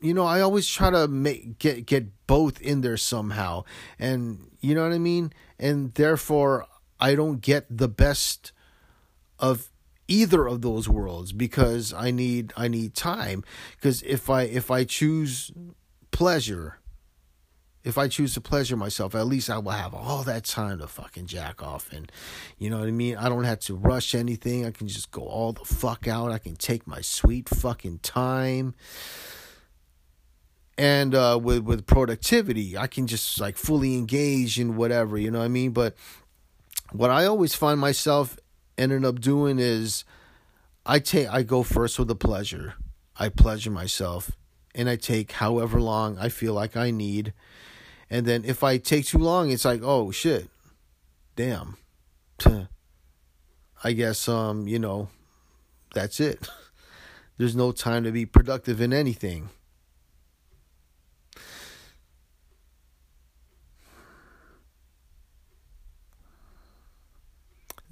You 0.00 0.12
know, 0.12 0.24
I 0.24 0.42
always 0.42 0.68
try 0.68 0.90
to 0.90 1.08
make 1.08 1.58
get 1.58 1.86
get 1.86 2.26
both 2.26 2.60
in 2.60 2.82
there 2.82 2.98
somehow, 2.98 3.64
and 3.98 4.50
you 4.60 4.74
know 4.74 4.82
what 4.82 4.92
I 4.92 4.98
mean. 4.98 5.32
And 5.58 5.94
therefore, 5.94 6.66
I 7.00 7.14
don't 7.14 7.40
get 7.40 7.64
the 7.74 7.88
best 7.88 8.52
of 9.38 9.70
either 10.08 10.46
of 10.46 10.62
those 10.62 10.88
worlds 10.88 11.32
because 11.32 11.92
I 11.92 12.10
need 12.10 12.52
I 12.56 12.68
need 12.68 12.94
time. 12.94 13.44
Because 13.76 14.02
if 14.02 14.28
I 14.28 14.42
if 14.42 14.70
I 14.70 14.84
choose 14.84 15.50
pleasure 16.10 16.78
if 17.82 17.98
I 17.98 18.08
choose 18.08 18.32
to 18.34 18.40
pleasure 18.40 18.76
myself 18.76 19.14
at 19.14 19.26
least 19.26 19.50
I 19.50 19.58
will 19.58 19.72
have 19.72 19.92
all 19.92 20.22
that 20.22 20.44
time 20.44 20.78
to 20.78 20.86
fucking 20.86 21.26
jack 21.26 21.62
off. 21.62 21.92
And 21.92 22.10
you 22.58 22.70
know 22.70 22.78
what 22.78 22.88
I 22.88 22.92
mean? 22.92 23.16
I 23.16 23.28
don't 23.28 23.44
have 23.44 23.60
to 23.60 23.74
rush 23.74 24.14
anything. 24.14 24.64
I 24.64 24.70
can 24.70 24.88
just 24.88 25.10
go 25.10 25.22
all 25.22 25.52
the 25.52 25.64
fuck 25.64 26.08
out. 26.08 26.32
I 26.32 26.38
can 26.38 26.56
take 26.56 26.86
my 26.86 27.00
sweet 27.00 27.48
fucking 27.48 27.98
time. 27.98 28.74
And 30.76 31.14
uh, 31.14 31.38
with 31.40 31.62
with 31.62 31.86
productivity 31.86 32.76
I 32.76 32.86
can 32.86 33.06
just 33.06 33.40
like 33.40 33.56
fully 33.56 33.96
engage 33.96 34.58
in 34.58 34.76
whatever 34.76 35.16
you 35.16 35.30
know 35.30 35.38
what 35.38 35.44
I 35.44 35.48
mean? 35.48 35.72
But 35.72 35.94
what 36.92 37.10
I 37.10 37.26
always 37.26 37.54
find 37.54 37.80
myself 37.80 38.38
ended 38.76 39.04
up 39.04 39.20
doing 39.20 39.58
is 39.58 40.04
I 40.86 40.98
take 40.98 41.28
I 41.28 41.42
go 41.42 41.62
first 41.62 41.98
with 41.98 42.08
the 42.08 42.16
pleasure. 42.16 42.74
I 43.16 43.28
pleasure 43.28 43.70
myself 43.70 44.32
and 44.74 44.88
I 44.88 44.96
take 44.96 45.32
however 45.32 45.80
long 45.80 46.18
I 46.18 46.28
feel 46.28 46.52
like 46.52 46.76
I 46.76 46.90
need. 46.90 47.32
And 48.10 48.26
then 48.26 48.44
if 48.44 48.62
I 48.62 48.78
take 48.78 49.06
too 49.06 49.18
long, 49.18 49.50
it's 49.50 49.64
like, 49.64 49.80
oh 49.82 50.10
shit. 50.10 50.48
Damn. 51.36 51.76
I 53.84 53.92
guess 53.92 54.28
um, 54.28 54.66
you 54.66 54.78
know, 54.78 55.08
that's 55.94 56.20
it. 56.20 56.48
There's 57.38 57.56
no 57.56 57.72
time 57.72 58.04
to 58.04 58.12
be 58.12 58.26
productive 58.26 58.80
in 58.80 58.92
anything. 58.92 59.50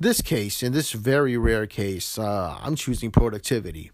This 0.03 0.21
case, 0.21 0.65
in 0.65 0.73
this 0.73 0.91
very 0.91 1.37
rare 1.37 1.69
case, 1.69 2.19
uh, 2.19 2.59
I'm 2.61 2.75
choosing 2.75 3.13
productivity. 3.13 3.93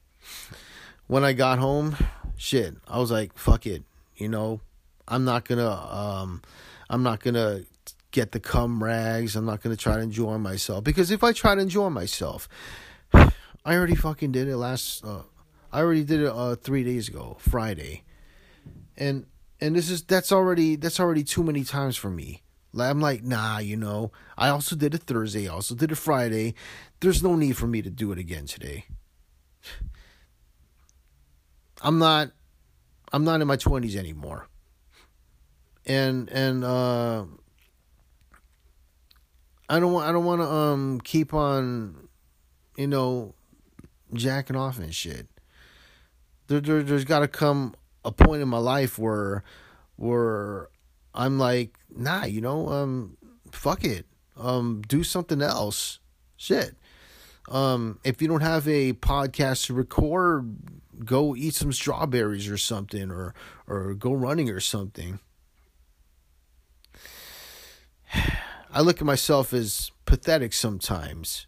When 1.06 1.22
I 1.22 1.34
got 1.34 1.58
home, 1.58 1.98
shit, 2.34 2.76
I 2.88 2.98
was 2.98 3.10
like, 3.10 3.36
fuck 3.36 3.66
it. 3.66 3.82
You 4.16 4.30
know, 4.30 4.62
I'm 5.06 5.26
not 5.26 5.44
gonna, 5.44 5.70
um, 5.70 6.40
I'm 6.88 7.02
not 7.02 7.20
gonna 7.20 7.64
get 8.10 8.32
the 8.32 8.40
cum 8.40 8.82
rags. 8.82 9.36
I'm 9.36 9.44
not 9.44 9.60
gonna 9.60 9.76
try 9.76 9.96
to 9.96 10.00
enjoy 10.00 10.38
myself 10.38 10.82
because 10.82 11.10
if 11.10 11.22
I 11.22 11.34
try 11.34 11.54
to 11.54 11.60
enjoy 11.60 11.90
myself, 11.90 12.48
I 13.12 13.30
already 13.66 13.94
fucking 13.94 14.32
did 14.32 14.48
it 14.48 14.56
last. 14.56 15.04
Uh, 15.04 15.24
I 15.70 15.80
already 15.80 16.04
did 16.04 16.22
it 16.22 16.32
uh, 16.32 16.54
three 16.56 16.84
days 16.84 17.10
ago, 17.10 17.36
Friday, 17.38 18.02
and 18.96 19.26
and 19.60 19.76
this 19.76 19.90
is 19.90 20.04
that's 20.04 20.32
already 20.32 20.76
that's 20.76 21.00
already 21.00 21.22
too 21.22 21.44
many 21.44 21.64
times 21.64 21.98
for 21.98 22.08
me. 22.08 22.40
I'm 22.76 23.00
like, 23.00 23.22
nah, 23.22 23.58
you 23.58 23.76
know. 23.76 24.12
I 24.36 24.48
also 24.48 24.76
did 24.76 24.94
it 24.94 25.02
Thursday, 25.02 25.48
I 25.48 25.52
also 25.52 25.74
did 25.74 25.92
it 25.92 25.96
Friday. 25.96 26.54
There's 27.00 27.22
no 27.22 27.34
need 27.34 27.56
for 27.56 27.66
me 27.66 27.82
to 27.82 27.90
do 27.90 28.12
it 28.12 28.18
again 28.18 28.46
today. 28.46 28.86
I'm 31.82 31.98
not 31.98 32.30
I'm 33.12 33.24
not 33.24 33.40
in 33.40 33.46
my 33.46 33.56
20s 33.56 33.96
anymore. 33.96 34.48
And 35.86 36.28
and 36.30 36.64
uh 36.64 37.24
I 39.68 39.80
don't 39.80 39.92
want 39.92 40.08
I 40.08 40.12
don't 40.12 40.24
want 40.24 40.40
to 40.40 40.48
um 40.48 41.00
keep 41.02 41.32
on 41.32 42.08
you 42.76 42.86
know 42.86 43.34
jacking 44.12 44.56
off 44.56 44.78
and 44.78 44.94
shit. 44.94 45.28
There, 46.48 46.60
there 46.60 46.82
there's 46.82 47.04
got 47.04 47.20
to 47.20 47.28
come 47.28 47.74
a 48.04 48.12
point 48.12 48.42
in 48.42 48.48
my 48.48 48.58
life 48.58 48.98
where 48.98 49.42
where 49.96 50.68
I'm 51.18 51.38
like, 51.38 51.76
nah, 51.94 52.24
you 52.24 52.40
know, 52.40 52.68
um 52.68 53.16
fuck 53.50 53.84
it. 53.84 54.06
Um 54.36 54.82
do 54.86 55.02
something 55.02 55.42
else. 55.42 55.98
Shit. 56.36 56.76
Um 57.48 57.98
if 58.04 58.22
you 58.22 58.28
don't 58.28 58.40
have 58.42 58.68
a 58.68 58.92
podcast 58.92 59.66
to 59.66 59.74
record, 59.74 60.56
go 61.04 61.34
eat 61.34 61.54
some 61.54 61.72
strawberries 61.72 62.48
or 62.48 62.56
something 62.56 63.10
or 63.10 63.34
or 63.66 63.94
go 63.94 64.12
running 64.12 64.48
or 64.48 64.60
something. 64.60 65.18
I 68.70 68.80
look 68.80 69.00
at 69.00 69.06
myself 69.06 69.52
as 69.52 69.90
pathetic 70.04 70.52
sometimes 70.52 71.46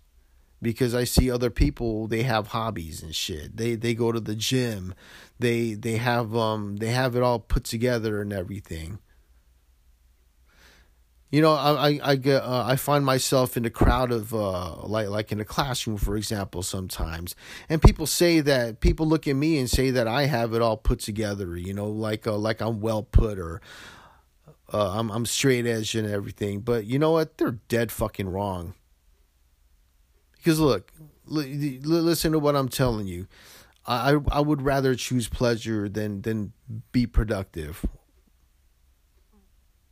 because 0.60 0.94
I 0.94 1.04
see 1.04 1.30
other 1.30 1.50
people 1.50 2.08
they 2.08 2.24
have 2.24 2.48
hobbies 2.48 3.04
and 3.04 3.14
shit. 3.14 3.56
They 3.56 3.76
they 3.76 3.94
go 3.94 4.10
to 4.10 4.20
the 4.20 4.34
gym. 4.34 4.94
They 5.38 5.74
they 5.74 5.98
have 5.98 6.34
um 6.34 6.78
they 6.78 6.88
have 6.88 7.14
it 7.14 7.22
all 7.22 7.38
put 7.38 7.62
together 7.62 8.20
and 8.20 8.32
everything. 8.32 8.98
You 11.30 11.40
know, 11.42 11.52
I 11.52 11.88
I 11.88 12.00
I 12.02 12.16
get 12.16 12.42
uh, 12.42 12.64
I 12.66 12.75
find 12.75 13.04
myself 13.04 13.56
in 13.56 13.64
a 13.64 13.70
crowd 13.70 14.10
of 14.10 14.34
uh 14.34 14.82
like 14.82 15.08
like 15.08 15.30
in 15.30 15.38
a 15.40 15.44
classroom 15.44 15.96
for 15.96 16.16
example 16.16 16.62
sometimes. 16.62 17.37
And 17.68 17.80
people 17.80 18.06
say 18.06 18.40
that 18.40 18.80
people 18.80 19.06
look 19.06 19.28
at 19.28 19.37
me 19.37 19.58
and 19.58 19.70
say 19.70 19.90
that 19.90 20.08
I 20.08 20.26
have 20.26 20.54
it 20.54 20.62
all 20.62 20.76
put 20.76 20.99
together, 20.99 21.56
you 21.56 21.72
know, 21.72 21.87
like 21.87 22.26
uh, 22.26 22.37
like 22.37 22.60
I'm 22.60 22.80
well 22.80 23.04
put 23.04 23.38
or 23.38 23.60
uh, 24.72 24.99
I'm 24.99 25.10
I'm 25.10 25.25
straight 25.25 25.66
edge 25.66 25.94
and 25.94 26.08
everything, 26.08 26.60
but 26.60 26.87
you 26.87 26.99
know 26.99 27.12
what? 27.12 27.38
They're 27.38 27.58
dead 27.68 27.92
fucking 27.92 28.28
wrong. 28.28 28.75
Because 30.37 30.58
look, 30.58 30.90
li- 31.26 31.78
listen 31.82 32.32
to 32.32 32.38
what 32.38 32.56
I'm 32.56 32.68
telling 32.68 33.06
you. 33.06 33.28
I 33.87 34.16
I 34.30 34.40
would 34.40 34.62
rather 34.62 34.94
choose 34.94 35.28
pleasure 35.28 35.88
than 35.88 36.22
than 36.22 36.52
be 36.92 37.06
productive. 37.06 37.84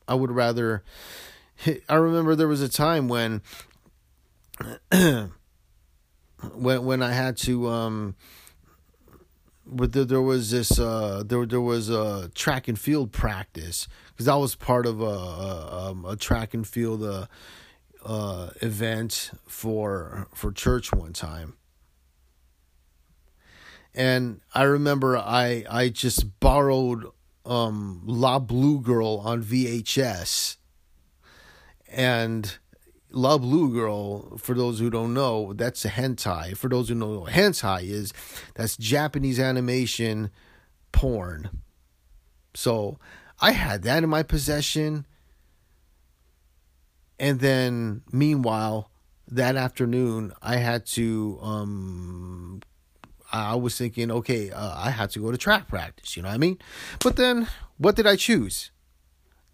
I 0.09 0.15
would 0.15 0.31
rather. 0.31 0.83
I 1.88 1.95
remember 1.95 2.35
there 2.35 2.49
was 2.49 2.62
a 2.62 2.69
time 2.69 3.09
when 3.09 3.43
when 4.91 5.31
when 6.85 7.03
I 7.03 7.12
had 7.12 7.37
to 7.38 7.69
um 7.69 8.17
but 9.71 9.93
there, 9.93 10.05
there 10.05 10.23
was 10.23 10.50
this 10.50 10.79
uh, 10.79 11.23
there 11.27 11.45
there 11.47 11.61
was 11.61 11.91
a 11.91 12.31
track 12.35 12.69
and 12.69 12.79
field 12.79 13.12
practice 13.12 13.87
because 14.09 14.29
I 14.29 14.37
was 14.37 14.55
part 14.55 14.87
of 14.87 15.00
a 15.00 15.05
a, 15.05 15.91
um, 15.91 16.05
a 16.05 16.17
track 16.17 16.55
and 16.55 16.67
field 16.67 17.03
uh, 17.03 17.27
uh, 18.05 18.50
event 18.62 19.31
for 19.47 20.27
for 20.35 20.53
church 20.53 20.93
one 20.93 21.12
time, 21.12 21.55
and 23.95 24.41
I 24.55 24.62
remember 24.62 25.19
I 25.19 25.65
I 25.71 25.91
just 25.91 26.41
borrowed 26.41 27.07
um, 27.49 28.02
La 28.05 28.38
Blue 28.38 28.81
Girl 28.81 29.23
on 29.25 29.43
VHS, 29.43 30.57
and 31.90 32.59
La 33.11 33.38
Blue 33.38 33.73
Girl, 33.73 34.37
for 34.37 34.55
those 34.55 34.78
who 34.78 34.90
don't 34.90 35.14
know, 35.14 35.55
that's 35.55 35.85
a 35.85 35.88
hentai. 35.88 36.57
For 36.57 36.68
those 36.68 36.88
who 36.88 36.94
know 36.94 37.20
what 37.20 37.33
hentai 37.33 37.83
is, 37.85 38.12
that's 38.55 38.77
Japanese 38.77 39.40
animation 39.40 40.31
porn. 40.92 41.49
So 42.55 42.99
I 43.40 43.53
had 43.53 43.83
that 43.83 44.03
in 44.03 44.11
my 44.11 44.22
possession. 44.22 45.07
And 47.18 47.40
then 47.40 48.03
meanwhile, 48.12 48.90
that 49.27 49.57
afternoon 49.57 50.33
I 50.42 50.57
had 50.57 50.87
to 50.87 51.38
um 51.42 52.61
I 53.31 53.55
was 53.57 53.77
thinking, 53.77 54.11
okay, 54.11 54.51
uh, 54.51 54.75
I 54.77 54.91
had 54.91 55.11
to 55.11 55.21
go 55.21 55.31
to 55.31 55.37
track 55.37 55.69
practice, 55.69 56.17
you 56.17 56.23
know 56.23 56.29
what 56.29 56.35
I 56.35 56.38
mean? 56.38 56.59
But 57.01 57.17
then 57.17 57.49
what 57.77 57.97
did 57.97 58.07
I 58.07 58.17
choose? 58.17 58.71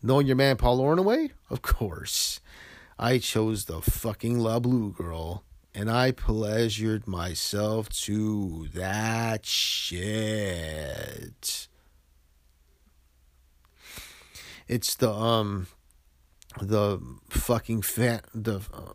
Knowing 0.02 0.26
your 0.26 0.36
man 0.36 0.56
Paul 0.56 0.80
Ornaway? 0.80 1.30
Of 1.50 1.62
course. 1.62 2.40
I 2.98 3.18
chose 3.18 3.64
the 3.64 3.80
fucking 3.80 4.38
La 4.38 4.60
Blue 4.60 4.92
Girl 4.92 5.44
and 5.74 5.90
I 5.90 6.12
pleasured 6.12 7.08
myself 7.08 7.88
to 8.04 8.68
that 8.74 9.44
shit. 9.44 10.06
It's 14.68 14.94
the 14.94 15.10
um 15.10 15.66
the 16.60 17.00
fucking 17.28 17.82
fat 17.82 18.26
the 18.32 18.60
uh, 18.72 18.92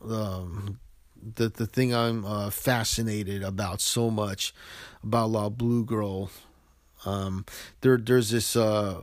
the 0.00 0.20
um, 0.20 0.80
the 1.22 1.48
the 1.48 1.66
thing 1.66 1.94
I'm 1.94 2.24
uh, 2.24 2.50
fascinated 2.50 3.42
about 3.42 3.80
so 3.80 4.10
much 4.10 4.54
about 5.02 5.30
La 5.30 5.48
Blue 5.48 5.84
Girl. 5.84 6.30
Um, 7.04 7.44
there 7.80 7.96
there's 7.96 8.30
this 8.30 8.56
uh 8.56 9.00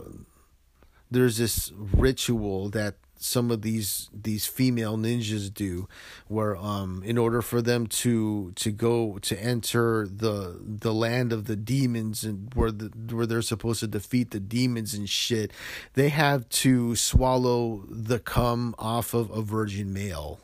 there's 1.12 1.38
this 1.38 1.72
ritual 1.76 2.70
that 2.70 2.96
some 3.22 3.52
of 3.52 3.62
these 3.62 4.10
these 4.14 4.46
female 4.46 4.98
ninjas 4.98 5.54
do 5.54 5.90
where 6.28 6.56
um 6.56 7.04
in 7.06 7.18
order 7.18 7.42
for 7.42 7.62
them 7.62 7.86
to 7.86 8.52
to 8.54 8.72
go 8.72 9.18
to 9.20 9.38
enter 9.42 10.08
the 10.08 10.58
the 10.64 10.94
land 10.94 11.34
of 11.34 11.46
the 11.46 11.58
demons 11.58 12.24
and 12.24 12.54
where 12.54 12.72
the 12.72 12.88
where 13.14 13.26
they're 13.26 13.42
supposed 13.42 13.82
to 13.82 13.88
defeat 13.88 14.32
the 14.32 14.40
demons 14.40 14.94
and 14.94 15.10
shit 15.10 15.52
they 15.96 16.08
have 16.08 16.48
to 16.48 16.96
swallow 16.96 17.84
the 17.90 18.20
cum 18.20 18.74
off 18.80 19.14
of 19.14 19.30
a 19.32 19.42
virgin 19.42 19.92
male 19.92 20.40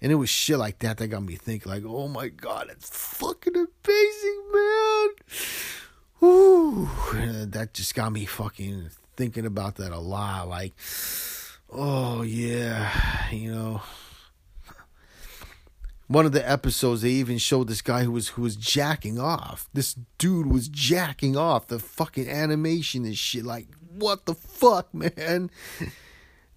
and 0.00 0.12
it 0.12 0.16
was 0.16 0.28
shit 0.28 0.58
like 0.58 0.78
that 0.80 0.98
that 0.98 1.08
got 1.08 1.22
me 1.22 1.36
thinking 1.36 1.70
like 1.70 1.84
oh 1.86 2.08
my 2.08 2.28
god 2.28 2.68
it's 2.70 2.88
fucking 2.90 3.54
amazing 3.54 4.42
man 4.52 5.08
Ooh, 6.24 6.88
that 7.12 7.74
just 7.74 7.94
got 7.94 8.10
me 8.10 8.24
fucking 8.24 8.88
thinking 9.14 9.44
about 9.44 9.76
that 9.76 9.92
a 9.92 9.98
lot. 9.98 10.48
Like, 10.48 10.72
oh 11.70 12.22
yeah, 12.22 12.90
you 13.30 13.52
know. 13.52 13.82
One 16.06 16.24
of 16.26 16.32
the 16.32 16.48
episodes 16.48 17.02
they 17.02 17.10
even 17.10 17.38
showed 17.38 17.68
this 17.68 17.82
guy 17.82 18.04
who 18.04 18.12
was 18.12 18.28
who 18.28 18.42
was 18.42 18.56
jacking 18.56 19.18
off. 19.18 19.68
This 19.74 19.96
dude 20.16 20.46
was 20.46 20.68
jacking 20.68 21.36
off. 21.36 21.66
The 21.66 21.78
fucking 21.78 22.28
animation 22.28 23.04
and 23.04 23.16
shit. 23.16 23.44
Like, 23.44 23.68
what 23.90 24.24
the 24.24 24.34
fuck, 24.34 24.94
man? 24.94 25.50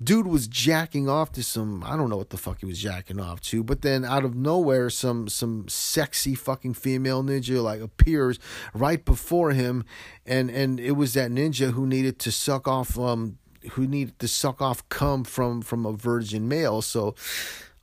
dude 0.02 0.28
was 0.28 0.48
jacking 0.48 1.10
off 1.10 1.32
to 1.34 1.44
some 1.44 1.84
I 1.84 1.96
don't 1.96 2.10
know 2.10 2.18
what 2.18 2.30
the 2.30 2.38
fuck 2.38 2.60
he 2.60 2.66
was 2.66 2.80
jacking 2.80 3.20
off 3.20 3.42
to, 3.42 3.64
but 3.64 3.82
then 3.82 4.06
out 4.06 4.26
of 4.26 4.36
nowhere 4.36 4.90
some 4.90 5.28
some 5.28 5.68
sexy 5.68 6.36
fucking 6.36 6.76
female 6.76 7.24
ninja 7.24 7.62
like 7.64 7.82
appears 7.82 8.40
right 8.74 9.04
before 9.04 9.52
him 9.52 9.86
and 10.26 10.50
and 10.50 10.80
it 10.80 10.92
was 10.92 11.14
that 11.14 11.32
ninja 11.32 11.72
who 11.72 11.88
needed 11.88 12.20
to 12.20 12.32
suck 12.32 12.68
off 12.68 12.98
um 13.00 13.38
who 13.72 13.88
needed 13.88 14.18
to 14.20 14.28
suck 14.28 14.62
off 14.62 14.88
cum 14.90 15.24
from 15.24 15.62
from 15.62 15.86
a 15.86 15.94
virgin 15.94 16.48
male. 16.48 16.82
So 16.82 17.16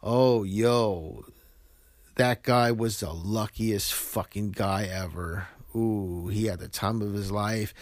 oh 0.02 0.44
yo 0.44 1.24
that 2.16 2.42
guy 2.42 2.70
was 2.70 3.00
the 3.00 3.12
luckiest 3.12 3.92
fucking 3.92 4.52
guy 4.52 4.84
ever. 4.84 5.48
Ooh, 5.74 6.28
he 6.28 6.46
had 6.46 6.60
the 6.60 6.68
time 6.68 7.02
of 7.02 7.12
his 7.12 7.32
life. 7.32 7.74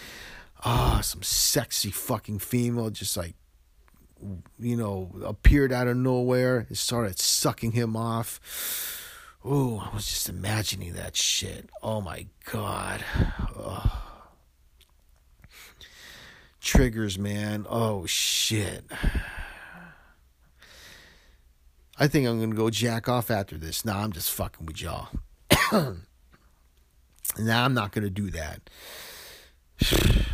Ah, 0.64 0.98
oh, 0.98 1.02
some 1.02 1.22
sexy 1.22 1.90
fucking 1.90 2.38
female 2.38 2.88
just 2.88 3.16
like 3.16 3.34
you 4.58 4.76
know, 4.76 5.10
appeared 5.24 5.72
out 5.72 5.88
of 5.88 5.96
nowhere 5.96 6.66
and 6.68 6.78
started 6.78 7.18
sucking 7.18 7.72
him 7.72 7.96
off. 7.96 8.40
Ooh, 9.44 9.78
I 9.78 9.94
was 9.94 10.06
just 10.06 10.28
imagining 10.28 10.92
that 10.92 11.16
shit. 11.16 11.68
Oh 11.82 12.00
my 12.00 12.26
god. 12.44 13.04
Triggers, 16.60 17.18
man. 17.18 17.66
Oh 17.68 18.06
shit. 18.06 18.84
I 21.98 22.06
think 22.06 22.26
I'm 22.26 22.40
gonna 22.40 22.54
go 22.54 22.70
jack 22.70 23.08
off 23.08 23.30
after 23.30 23.58
this. 23.58 23.84
Nah, 23.84 24.02
I'm 24.02 24.12
just 24.12 24.30
fucking 24.30 24.66
with 24.66 24.80
y'all. 24.80 25.08
nah, 25.72 25.96
I'm 27.64 27.74
not 27.74 27.92
gonna 27.92 28.10
do 28.10 28.30
that. 28.30 28.70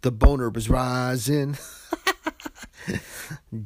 the 0.00 0.10
boner 0.10 0.48
was 0.48 0.70
rising. 0.70 1.58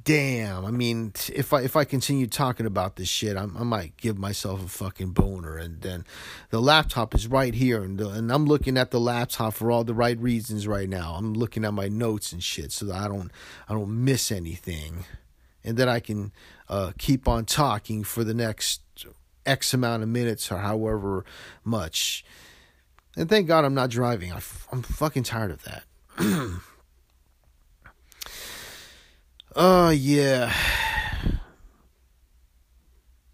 damn. 0.05 0.65
I 0.65 0.71
mean, 0.71 1.13
if 1.33 1.53
I 1.53 1.63
if 1.63 1.77
I 1.77 1.85
continue 1.85 2.27
talking 2.27 2.67
about 2.67 2.97
this 2.97 3.09
shit, 3.09 3.37
I'm, 3.37 3.57
I 3.57 3.63
might 3.63 3.97
give 3.97 4.19
myself 4.19 4.65
a 4.65 4.69
fucking 4.69 5.11
boner. 5.11 5.57
And 5.57 5.81
then 5.81 6.05
the 6.51 6.61
laptop 6.61 7.15
is 7.15 7.27
right 7.27 7.55
here, 7.55 7.83
and 7.83 7.99
the, 7.99 8.09
and 8.11 8.33
I'm 8.33 8.47
looking 8.47 8.77
at 8.77 8.91
the 8.91 9.01
laptop 9.01 9.55
for 9.55 9.71
all 9.71 9.85
the 9.85 9.95
right 9.95 10.19
reasons 10.19 10.67
right 10.67 10.89
now. 10.89 11.15
I'm 11.15 11.35
looking 11.35 11.65
at 11.65 11.75
my 11.75 11.89
notes 11.89 12.33
and 12.33 12.43
shit 12.43 12.73
so 12.73 12.87
that 12.87 12.97
I 12.97 13.09
don't 13.09 13.31
I 13.69 13.75
don't 13.75 14.05
miss 14.05 14.31
anything, 14.31 15.05
and 15.65 15.77
then 15.77 15.89
I 15.89 16.01
can 16.01 16.33
uh, 16.69 16.93
keep 16.99 17.27
on 17.27 17.45
talking 17.45 18.05
for 18.05 18.25
the 18.25 18.35
next 18.35 18.83
X 19.47 19.73
amount 19.75 20.03
of 20.03 20.09
minutes 20.09 20.53
or 20.53 20.59
however 20.59 21.25
much. 21.65 22.25
And 23.17 23.29
thank 23.29 23.49
God 23.49 23.65
I'm 23.65 23.75
not 23.75 23.91
driving. 23.91 24.33
I, 24.33 24.41
I'm 24.71 24.83
fucking 24.83 25.25
tired 25.25 25.51
of 25.51 25.65
that. 25.65 25.83
Oh, 29.61 29.91
yeah. 29.91 30.53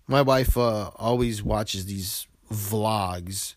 My 0.07 0.23
wife 0.23 0.57
uh, 0.57 0.89
always 0.97 1.43
watches 1.43 1.85
these 1.85 2.27
vlogs. 2.51 3.57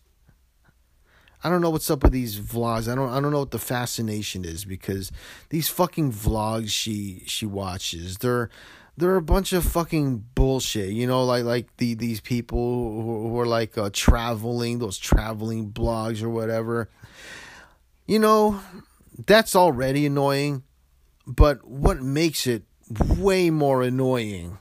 I 1.42 1.48
don't 1.48 1.62
know 1.62 1.70
what's 1.70 1.90
up 1.90 2.02
with 2.02 2.12
these 2.12 2.38
vlogs. 2.38 2.86
I 2.86 2.94
don't 2.94 3.08
I 3.08 3.20
don't 3.20 3.32
know 3.32 3.38
what 3.38 3.52
the 3.52 3.58
fascination 3.58 4.44
is 4.44 4.66
because 4.66 5.10
these 5.48 5.70
fucking 5.70 6.12
vlogs 6.12 6.68
she 6.68 7.22
she 7.24 7.46
watches, 7.46 8.18
they're 8.18 8.50
they're 8.98 9.16
a 9.16 9.22
bunch 9.22 9.54
of 9.54 9.64
fucking 9.64 10.26
bullshit. 10.34 10.90
You 10.90 11.06
know, 11.06 11.24
like 11.24 11.44
like 11.44 11.74
the 11.78 11.94
these 11.94 12.20
people 12.20 12.58
who, 12.58 13.30
who 13.30 13.40
are 13.40 13.46
like 13.46 13.78
uh, 13.78 13.88
traveling, 13.94 14.78
those 14.78 14.98
traveling 14.98 15.70
blogs 15.70 16.22
or 16.22 16.28
whatever. 16.28 16.90
You 18.06 18.18
know, 18.18 18.60
that's 19.24 19.56
already 19.56 20.04
annoying. 20.04 20.64
But 21.28 21.68
what 21.68 22.00
makes 22.00 22.46
it 22.46 22.62
way 22.88 23.50
more 23.50 23.82
annoying 23.82 24.56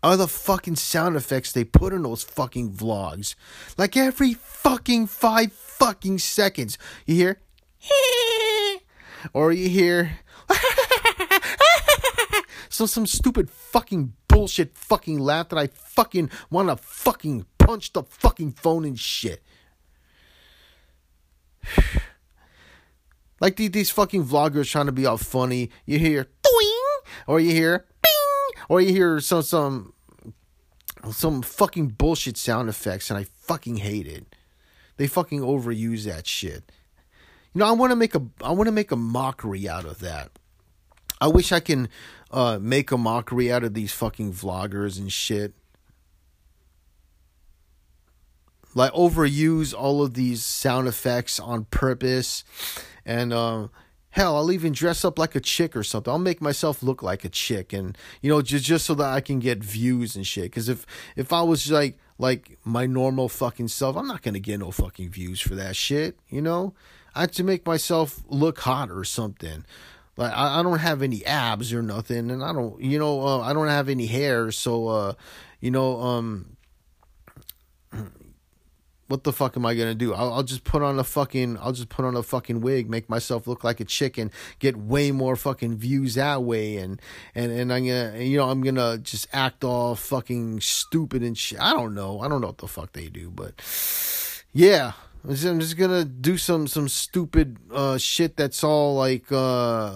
are 0.00 0.16
the 0.16 0.28
fucking 0.28 0.76
sound 0.76 1.16
effects 1.16 1.50
they 1.50 1.64
put 1.64 1.92
in 1.92 2.04
those 2.04 2.22
fucking 2.22 2.72
vlogs. 2.72 3.34
Like 3.76 3.96
every 3.96 4.34
fucking 4.34 5.08
five 5.08 5.52
fucking 5.52 6.20
seconds, 6.20 6.78
you 7.04 7.16
hear, 7.16 7.40
or 9.32 9.50
you 9.50 9.68
hear, 9.68 10.20
so 12.68 12.86
some 12.86 13.06
stupid 13.06 13.50
fucking 13.50 14.12
bullshit 14.28 14.78
fucking 14.78 15.18
laugh 15.18 15.48
that 15.48 15.58
I 15.58 15.66
fucking 15.66 16.30
want 16.48 16.68
to 16.68 16.76
fucking 16.76 17.46
punch 17.58 17.92
the 17.92 18.04
fucking 18.04 18.52
phone 18.52 18.84
and 18.84 18.98
shit. 18.98 19.42
Like 23.42 23.56
these 23.56 23.90
fucking 23.90 24.24
vloggers 24.24 24.70
trying 24.70 24.86
to 24.86 24.92
be 24.92 25.04
all 25.04 25.18
funny. 25.18 25.68
You 25.84 25.98
hear 25.98 26.28
doing, 26.44 26.78
or 27.26 27.40
you 27.40 27.50
hear 27.50 27.86
bing, 28.00 28.62
or 28.68 28.80
you 28.80 28.92
hear 28.92 29.18
some 29.18 29.42
some 29.42 29.94
some 31.10 31.42
fucking 31.42 31.88
bullshit 31.88 32.36
sound 32.36 32.68
effects, 32.68 33.10
and 33.10 33.18
I 33.18 33.24
fucking 33.24 33.78
hate 33.78 34.06
it. 34.06 34.36
They 34.96 35.08
fucking 35.08 35.40
overuse 35.40 36.04
that 36.04 36.28
shit. 36.28 36.70
You 37.52 37.58
know, 37.58 37.66
I 37.66 37.72
want 37.72 37.90
to 37.90 37.96
make 37.96 38.14
a 38.14 38.22
I 38.44 38.52
want 38.52 38.68
to 38.68 38.72
make 38.72 38.92
a 38.92 38.96
mockery 38.96 39.68
out 39.68 39.86
of 39.86 39.98
that. 39.98 40.30
I 41.20 41.26
wish 41.26 41.50
I 41.50 41.58
can 41.58 41.88
uh, 42.30 42.60
make 42.62 42.92
a 42.92 42.96
mockery 42.96 43.50
out 43.50 43.64
of 43.64 43.74
these 43.74 43.92
fucking 43.92 44.34
vloggers 44.34 45.00
and 45.00 45.12
shit. 45.12 45.52
Like 48.72 48.92
overuse 48.92 49.74
all 49.76 50.00
of 50.00 50.14
these 50.14 50.44
sound 50.44 50.86
effects 50.86 51.40
on 51.40 51.64
purpose 51.64 52.44
and 53.04 53.32
um, 53.32 53.70
hell, 54.10 54.36
I'll 54.36 54.52
even 54.52 54.72
dress 54.72 55.04
up 55.04 55.18
like 55.18 55.34
a 55.34 55.40
chick 55.40 55.74
or 55.76 55.82
something. 55.82 56.12
I'll 56.12 56.18
make 56.18 56.40
myself 56.40 56.82
look 56.82 57.02
like 57.02 57.24
a 57.24 57.28
chick, 57.28 57.72
and 57.72 57.96
you 58.20 58.30
know, 58.30 58.42
just 58.42 58.64
just 58.64 58.86
so 58.86 58.94
that 58.94 59.12
I 59.12 59.20
can 59.20 59.38
get 59.38 59.58
views 59.58 60.16
and 60.16 60.26
shit. 60.26 60.44
Because 60.44 60.68
if 60.68 60.86
if 61.16 61.32
I 61.32 61.42
was 61.42 61.70
like 61.70 61.98
like 62.18 62.58
my 62.64 62.86
normal 62.86 63.28
fucking 63.28 63.68
self, 63.68 63.96
I'm 63.96 64.06
not 64.06 64.22
gonna 64.22 64.40
get 64.40 64.60
no 64.60 64.70
fucking 64.70 65.10
views 65.10 65.40
for 65.40 65.54
that 65.56 65.76
shit. 65.76 66.18
You 66.28 66.42
know, 66.42 66.74
I 67.14 67.22
have 67.22 67.32
to 67.32 67.44
make 67.44 67.66
myself 67.66 68.22
look 68.28 68.60
hot 68.60 68.90
or 68.90 69.04
something. 69.04 69.64
Like 70.16 70.32
I, 70.32 70.60
I 70.60 70.62
don't 70.62 70.78
have 70.78 71.02
any 71.02 71.24
abs 71.24 71.72
or 71.72 71.82
nothing, 71.82 72.30
and 72.30 72.44
I 72.44 72.52
don't, 72.52 72.80
you 72.80 72.98
know, 72.98 73.22
uh, 73.22 73.40
I 73.40 73.52
don't 73.52 73.68
have 73.68 73.88
any 73.88 74.06
hair, 74.06 74.50
so 74.52 74.88
uh, 74.88 75.12
you 75.60 75.70
know, 75.70 76.00
um, 76.00 76.56
what 79.12 79.24
the 79.24 79.32
fuck 79.32 79.58
am 79.58 79.66
I 79.66 79.74
gonna 79.74 79.94
do? 79.94 80.14
I'll, 80.14 80.32
I'll 80.32 80.42
just 80.42 80.64
put 80.64 80.80
on 80.80 80.98
a 80.98 81.04
fucking 81.04 81.58
I'll 81.58 81.72
just 81.72 81.90
put 81.90 82.06
on 82.06 82.16
a 82.16 82.22
fucking 82.22 82.62
wig, 82.62 82.88
make 82.88 83.10
myself 83.10 83.46
look 83.46 83.62
like 83.62 83.78
a 83.78 83.84
chicken, 83.84 84.30
get 84.58 84.74
way 84.74 85.12
more 85.12 85.36
fucking 85.36 85.76
views 85.76 86.14
that 86.14 86.42
way, 86.42 86.78
and 86.78 86.98
and 87.34 87.52
and 87.52 87.70
I'm 87.70 87.86
gonna 87.86 88.16
you 88.16 88.38
know 88.38 88.48
I'm 88.48 88.62
gonna 88.62 88.96
just 88.96 89.28
act 89.34 89.64
all 89.64 89.96
fucking 89.96 90.62
stupid 90.62 91.22
and 91.22 91.36
shit. 91.36 91.60
I 91.60 91.74
don't 91.74 91.94
know. 91.94 92.20
I 92.20 92.28
don't 92.28 92.40
know 92.40 92.46
what 92.46 92.58
the 92.58 92.68
fuck 92.68 92.92
they 92.92 93.08
do, 93.08 93.30
but 93.30 93.52
yeah. 94.50 94.92
I'm 95.24 95.30
just, 95.30 95.44
I'm 95.44 95.60
just 95.60 95.76
gonna 95.76 96.06
do 96.06 96.38
some 96.38 96.66
some 96.66 96.88
stupid 96.88 97.58
uh 97.70 97.98
shit 97.98 98.38
that's 98.38 98.64
all 98.64 98.96
like 98.96 99.30
uh 99.30 99.92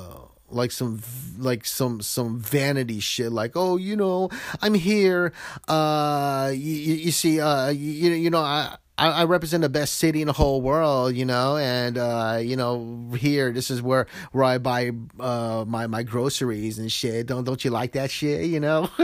like 0.50 0.70
some 0.70 1.00
like 1.38 1.64
some 1.64 2.02
some 2.02 2.38
vanity 2.38 3.00
shit 3.00 3.32
like 3.32 3.56
oh 3.56 3.76
you 3.76 3.96
know 3.96 4.30
i'm 4.62 4.74
here 4.74 5.32
uh 5.66 6.52
you, 6.54 6.94
you 6.94 7.10
see 7.10 7.40
uh 7.40 7.68
you, 7.70 8.12
you 8.12 8.30
know 8.30 8.38
i 8.38 8.76
I, 8.98 9.08
I 9.08 9.24
represent 9.24 9.62
the 9.62 9.68
best 9.68 9.94
city 9.94 10.22
in 10.22 10.26
the 10.26 10.32
whole 10.32 10.62
world, 10.62 11.14
you 11.14 11.24
know, 11.24 11.56
and 11.58 11.98
uh, 11.98 12.38
you 12.42 12.56
know, 12.56 13.10
here 13.18 13.52
this 13.52 13.70
is 13.70 13.82
where 13.82 14.06
where 14.32 14.44
I 14.44 14.58
buy 14.58 14.92
uh 15.20 15.64
my 15.66 15.86
my 15.86 16.02
groceries 16.02 16.78
and 16.78 16.90
shit. 16.90 17.26
Don't 17.26 17.44
don't 17.44 17.64
you 17.64 17.70
like 17.70 17.92
that 17.92 18.10
shit, 18.10 18.46
you 18.46 18.60
know? 18.60 18.88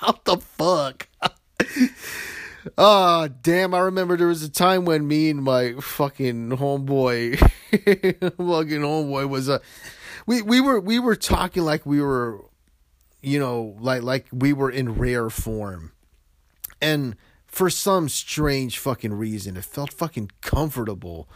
what 0.00 0.24
the 0.24 0.38
fuck? 0.38 1.08
oh 2.78 3.28
damn! 3.42 3.74
I 3.74 3.80
remember 3.80 4.16
there 4.16 4.28
was 4.28 4.42
a 4.42 4.50
time 4.50 4.86
when 4.86 5.06
me 5.06 5.28
and 5.28 5.42
my 5.42 5.74
fucking 5.74 6.50
homeboy, 6.50 7.38
fucking 7.70 8.30
homeboy 8.80 9.28
was 9.28 9.48
a, 9.48 9.54
uh, 9.54 9.58
we 10.26 10.40
we 10.40 10.60
were 10.60 10.80
we 10.80 10.98
were 10.98 11.16
talking 11.16 11.64
like 11.64 11.84
we 11.84 12.00
were, 12.00 12.42
you 13.22 13.38
know, 13.38 13.76
like 13.78 14.02
like 14.02 14.26
we 14.32 14.54
were 14.54 14.70
in 14.70 14.94
rare 14.94 15.28
form, 15.28 15.92
and 16.80 17.16
for 17.54 17.70
some 17.70 18.08
strange 18.08 18.78
fucking 18.78 19.14
reason, 19.14 19.56
it 19.56 19.64
felt 19.64 19.92
fucking 19.92 20.32
comfortable. 20.40 21.28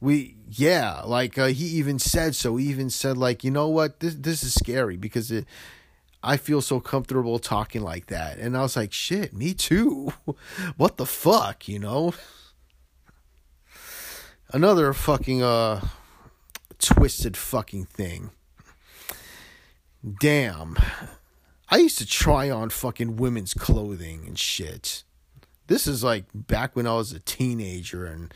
We, 0.00 0.36
yeah, 0.48 1.00
like 1.04 1.36
uh, 1.36 1.46
he 1.46 1.64
even 1.64 1.98
said 1.98 2.36
so. 2.36 2.54
He 2.56 2.66
even 2.66 2.90
said 2.90 3.18
like, 3.18 3.42
you 3.42 3.50
know 3.50 3.68
what, 3.68 3.98
this 3.98 4.14
this 4.14 4.44
is 4.44 4.54
scary 4.54 4.96
because 4.96 5.32
it. 5.32 5.46
I 6.22 6.36
feel 6.36 6.62
so 6.62 6.80
comfortable 6.80 7.38
talking 7.38 7.82
like 7.82 8.06
that, 8.06 8.38
and 8.38 8.56
I 8.56 8.62
was 8.62 8.76
like, 8.76 8.92
shit, 8.92 9.34
me 9.34 9.52
too. 9.52 10.12
what 10.76 10.96
the 10.96 11.06
fuck, 11.06 11.66
you 11.66 11.80
know? 11.80 12.14
Another 14.52 14.92
fucking 14.92 15.42
uh 15.42 15.80
twisted 16.78 17.36
fucking 17.36 17.86
thing. 17.86 18.30
Damn. 20.20 20.76
I 21.68 21.78
used 21.78 21.98
to 21.98 22.06
try 22.06 22.48
on 22.48 22.70
fucking 22.70 23.16
women's 23.16 23.54
clothing 23.54 24.24
and 24.26 24.38
shit 24.38 25.02
this 25.66 25.86
is 25.86 26.04
like 26.04 26.24
back 26.34 26.76
when 26.76 26.86
I 26.86 26.94
was 26.94 27.12
a 27.12 27.20
teenager 27.20 28.04
and 28.06 28.32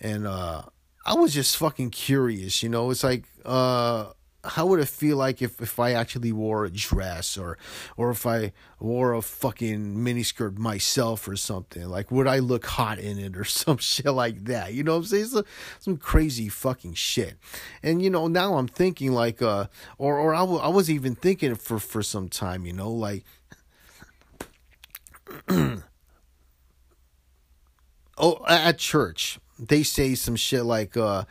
and 0.00 0.26
uh 0.26 0.62
I 1.06 1.14
was 1.14 1.32
just 1.32 1.56
fucking 1.56 1.90
curious, 1.90 2.62
you 2.62 2.68
know. 2.68 2.90
It's 2.90 3.04
like 3.04 3.24
uh 3.44 4.12
how 4.44 4.66
would 4.66 4.78
it 4.78 4.88
feel 4.88 5.16
like 5.16 5.42
if, 5.42 5.60
if 5.60 5.78
I 5.80 5.92
actually 5.92 6.32
wore 6.32 6.64
a 6.64 6.70
dress 6.70 7.36
or 7.36 7.58
or 7.96 8.10
if 8.10 8.24
I 8.24 8.52
wore 8.78 9.12
a 9.12 9.20
fucking 9.20 9.96
miniskirt 9.96 10.58
myself 10.58 11.26
or 11.26 11.36
something? 11.36 11.88
Like 11.88 12.10
would 12.10 12.26
I 12.26 12.38
look 12.38 12.64
hot 12.64 12.98
in 12.98 13.18
it 13.18 13.36
or 13.36 13.44
some 13.62 13.78
shit 13.78 14.06
like 14.06 14.44
that? 14.44 14.74
You 14.74 14.84
know 14.84 14.92
what 14.92 14.98
I'm 14.98 15.04
saying? 15.06 15.24
Some, 15.26 15.44
some 15.80 15.96
crazy 15.96 16.48
fucking 16.48 16.94
shit. 16.94 17.36
And 17.82 18.00
you 18.02 18.10
know, 18.10 18.28
now 18.28 18.56
I'm 18.58 18.68
thinking 18.68 19.12
like 19.12 19.42
uh 19.42 19.66
or 19.98 20.18
or 20.18 20.34
I, 20.34 20.40
w- 20.40 20.60
I 20.60 20.68
was 20.68 20.90
even 20.90 21.14
thinking 21.14 21.54
for 21.56 21.78
for 21.78 22.02
some 22.02 22.28
time, 22.28 22.64
you 22.64 22.72
know, 22.72 22.90
like 22.90 23.24
oh 28.28 28.44
at 28.46 28.78
church 28.78 29.38
they 29.58 29.82
say 29.82 30.14
some 30.14 30.36
shit 30.36 30.64
like 30.64 30.96
uh 30.96 31.24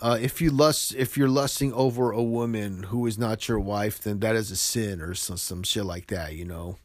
uh, 0.00 0.16
if 0.20 0.40
you 0.40 0.50
lust, 0.50 0.94
if 0.94 1.16
you're 1.16 1.28
lusting 1.28 1.72
over 1.72 2.12
a 2.12 2.22
woman 2.22 2.84
who 2.84 3.06
is 3.06 3.18
not 3.18 3.48
your 3.48 3.58
wife, 3.58 4.00
then 4.00 4.20
that 4.20 4.36
is 4.36 4.50
a 4.50 4.56
sin, 4.56 5.00
or 5.00 5.14
some 5.14 5.36
some 5.36 5.62
shit 5.62 5.84
like 5.84 6.06
that, 6.06 6.34
you 6.34 6.44
know. 6.44 6.76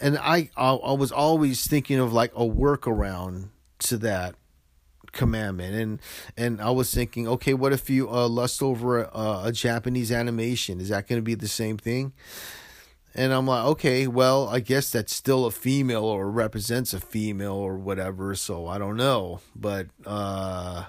And 0.00 0.18
I, 0.18 0.50
I, 0.56 0.72
I 0.72 0.92
was 0.92 1.10
always 1.10 1.66
thinking 1.66 1.98
of 1.98 2.12
like 2.12 2.32
a 2.34 2.46
workaround 2.46 3.48
to 3.80 3.96
that 3.98 4.34
commandment, 5.12 5.74
and 5.74 6.00
and 6.36 6.60
I 6.60 6.70
was 6.70 6.92
thinking, 6.92 7.26
okay, 7.26 7.54
what 7.54 7.72
if 7.72 7.88
you 7.88 8.10
uh, 8.10 8.28
lust 8.28 8.62
over 8.62 9.04
a, 9.04 9.42
a 9.44 9.52
Japanese 9.52 10.12
animation? 10.12 10.80
Is 10.80 10.90
that 10.90 11.08
going 11.08 11.18
to 11.18 11.24
be 11.24 11.34
the 11.34 11.48
same 11.48 11.78
thing? 11.78 12.12
And 13.14 13.32
I'm 13.32 13.46
like, 13.46 13.64
okay, 13.64 14.06
well, 14.06 14.48
I 14.48 14.60
guess 14.60 14.90
that's 14.90 15.14
still 15.14 15.44
a 15.44 15.50
female 15.50 16.04
or 16.04 16.30
represents 16.30 16.92
a 16.94 17.00
female 17.00 17.54
or 17.54 17.76
whatever, 17.76 18.34
so 18.34 18.66
I 18.66 18.78
don't 18.78 18.96
know. 18.96 19.40
But 19.54 19.88
uh 20.06 20.84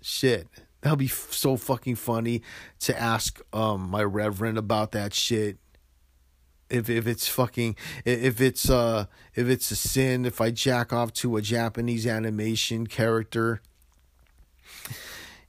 shit. 0.00 0.48
That'll 0.80 0.96
be 0.96 1.06
f- 1.06 1.32
so 1.32 1.56
fucking 1.56 1.96
funny 1.96 2.42
to 2.80 2.98
ask 2.98 3.40
um 3.52 3.88
my 3.90 4.04
reverend 4.04 4.58
about 4.58 4.92
that 4.92 5.14
shit. 5.14 5.58
If 6.70 6.88
if 6.88 7.06
it's 7.06 7.28
fucking 7.28 7.76
if 8.04 8.40
it's 8.40 8.70
uh 8.70 9.06
if 9.34 9.48
it's 9.48 9.70
a 9.72 9.76
sin 9.76 10.24
if 10.24 10.40
I 10.40 10.50
jack 10.50 10.92
off 10.92 11.12
to 11.14 11.36
a 11.36 11.42
Japanese 11.42 12.06
animation 12.06 12.86
character. 12.86 13.60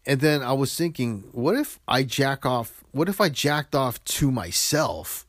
And 0.06 0.20
then 0.20 0.42
I 0.42 0.52
was 0.52 0.76
thinking, 0.76 1.30
what 1.32 1.56
if 1.56 1.80
I 1.88 2.04
jack 2.04 2.46
off? 2.46 2.84
What 2.92 3.08
if 3.08 3.22
I 3.22 3.30
jacked 3.30 3.74
off 3.74 4.04
to 4.06 4.32
myself? 4.32 5.26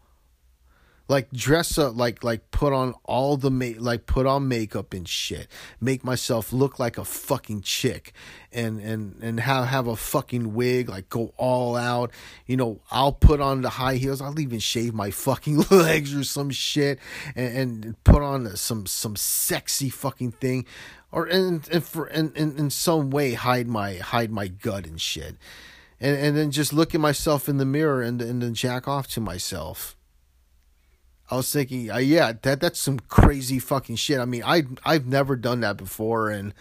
Like 1.07 1.31
dress 1.33 1.77
up 1.77 1.97
like 1.97 2.25
like 2.25 2.51
put 2.51 2.73
on 2.73 2.95
all 3.05 3.37
the 3.37 3.51
make 3.51 3.79
like 3.79 4.07
put 4.07 4.27
on 4.27 4.49
makeup 4.49 4.95
and 4.95 5.07
shit. 5.07 5.49
Make 5.81 6.03
myself 6.03 6.53
look 6.53 6.79
like 6.79 6.97
a 6.97 7.05
fucking 7.05 7.63
chick. 7.63 8.13
And 8.53 8.81
and 8.81 9.23
and 9.23 9.41
have 9.41 9.67
have 9.67 9.87
a 9.87 9.97
fucking 9.97 10.55
wig 10.55 10.89
like 10.89 11.09
go 11.11 11.35
all 11.37 11.77
out. 11.77 12.11
You 12.47 12.57
know 12.57 12.81
i'll 12.91 13.13
put 13.13 13.41
on 13.41 13.61
the 13.61 13.71
high 13.71 13.97
heels. 13.97 14.23
I'll 14.23 14.39
even 14.41 14.61
shave 14.61 14.95
my 14.95 15.11
fucking 15.11 15.59
legs 15.71 16.15
or 16.15 16.25
some 16.25 16.51
shit 16.51 16.99
and, 17.37 17.57
and 17.85 18.05
put 18.05 18.23
on 18.23 18.57
some 18.57 18.87
some 18.87 19.17
sexy 19.17 19.91
fucking 19.91 20.33
thing. 20.33 20.65
Or 21.13 21.27
and, 21.27 21.69
and 21.71 21.85
for 21.85 22.07
and, 22.07 22.35
in 22.37 22.59
in 22.59 22.71
some 22.71 23.11
way 23.11 23.35
hide 23.35 23.69
my 23.69 23.97
hide 23.97 24.31
my 24.31 24.49
gut 24.49 24.87
and 24.87 25.01
shit. 25.01 25.37
And 26.01 26.17
and 26.17 26.37
then 26.37 26.51
just 26.51 26.73
look 26.73 26.95
at 26.95 27.01
myself 27.01 27.47
in 27.47 27.59
the 27.59 27.67
mirror 27.67 28.01
and 28.01 28.23
and 28.23 28.41
then 28.41 28.55
jack 28.55 28.89
off 28.89 29.07
to 29.09 29.21
myself 29.21 29.97
I 31.31 31.37
was 31.37 31.51
thinking, 31.51 31.91
uh, 31.91 31.99
yeah, 31.99 32.33
that 32.43 32.61
that's 32.61 32.79
some 32.79 32.99
crazy 32.99 33.59
fucking 33.59 33.97
shit. 33.97 34.21
I 34.21 34.25
mean, 34.25 34.43
I 34.45 34.65
I've 34.85 35.07
never 35.07 35.37
done 35.37 35.61
that 35.61 35.77
before, 35.77 36.31
and 36.31 36.53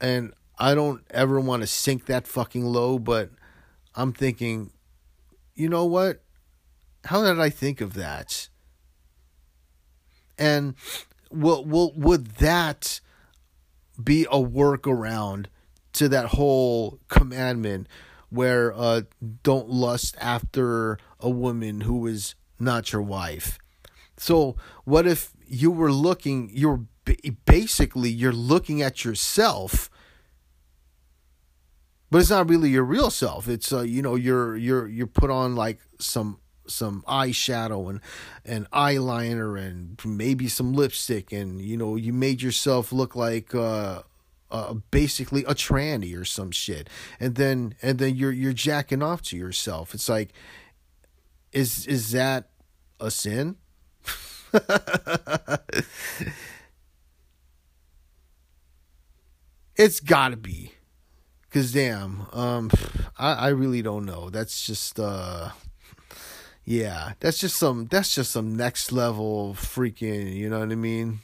and 0.00 0.32
I 0.58 0.74
don't 0.74 1.02
ever 1.10 1.40
want 1.40 1.62
to 1.62 1.66
sink 1.66 2.06
that 2.06 2.26
fucking 2.26 2.64
low. 2.64 2.98
But 2.98 3.30
I'm 3.94 4.12
thinking, 4.12 4.70
you 5.54 5.68
know 5.68 5.84
what? 5.84 6.22
How 7.06 7.24
did 7.24 7.40
I 7.40 7.50
think 7.50 7.80
of 7.80 7.94
that? 7.94 8.48
And 10.38 10.74
will 11.30 11.64
will 11.64 11.92
would 11.96 12.26
that 12.36 13.00
be 14.02 14.24
a 14.24 14.38
workaround 14.38 15.46
to 15.94 16.08
that 16.08 16.26
whole 16.26 17.00
commandment 17.08 17.88
where 18.30 18.72
uh, 18.74 19.02
don't 19.42 19.68
lust 19.68 20.16
after 20.20 20.98
a 21.18 21.28
woman 21.28 21.82
who 21.82 22.06
is 22.06 22.36
not 22.60 22.92
your 22.92 23.02
wife. 23.02 23.58
So, 24.16 24.56
what 24.84 25.06
if 25.06 25.32
you 25.46 25.70
were 25.70 25.92
looking, 25.92 26.50
you're 26.52 26.84
basically 27.44 28.10
you're 28.10 28.32
looking 28.32 28.82
at 28.82 29.04
yourself 29.04 29.90
but 32.10 32.18
it's 32.20 32.30
not 32.30 32.48
really 32.48 32.70
your 32.70 32.84
real 32.84 33.10
self. 33.10 33.48
It's 33.48 33.72
uh, 33.72 33.82
you 33.82 34.02
know, 34.02 34.16
you're 34.16 34.56
you're 34.56 34.88
you're 34.88 35.06
put 35.06 35.30
on 35.30 35.54
like 35.54 35.78
some 35.98 36.40
some 36.66 37.02
eyeshadow 37.06 37.88
and 37.88 38.00
and 38.44 38.70
eyeliner 38.70 39.58
and 39.58 40.00
maybe 40.04 40.48
some 40.48 40.72
lipstick 40.72 41.32
and 41.32 41.60
you 41.60 41.76
know, 41.76 41.96
you 41.96 42.12
made 42.12 42.42
yourself 42.42 42.92
look 42.92 43.14
like 43.14 43.54
uh 43.54 44.02
uh, 44.50 44.74
basically 44.90 45.44
a 45.44 45.54
tranny 45.54 46.18
or 46.18 46.24
some 46.24 46.50
shit, 46.50 46.90
and 47.20 47.36
then 47.36 47.76
and 47.82 48.00
then 48.00 48.16
you're 48.16 48.32
you're 48.32 48.52
jacking 48.52 49.00
off 49.00 49.22
to 49.22 49.36
yourself. 49.36 49.94
It's 49.94 50.08
like, 50.08 50.32
is 51.52 51.86
is 51.86 52.12
that 52.12 52.50
a 52.98 53.10
sin? 53.10 53.56
it's 59.76 60.00
gotta 60.00 60.36
be. 60.36 60.72
Cause 61.50 61.72
damn, 61.72 62.26
um, 62.32 62.70
I, 63.18 63.32
I 63.32 63.48
really 63.48 63.82
don't 63.82 64.06
know. 64.06 64.30
That's 64.30 64.64
just 64.64 65.00
uh, 65.00 65.50
yeah, 66.64 67.14
that's 67.18 67.38
just 67.38 67.56
some 67.56 67.86
that's 67.86 68.14
just 68.14 68.30
some 68.30 68.54
next 68.56 68.92
level 68.92 69.54
freaking. 69.54 70.32
You 70.32 70.48
know 70.48 70.60
what 70.60 70.70
I 70.70 70.76
mean? 70.76 71.20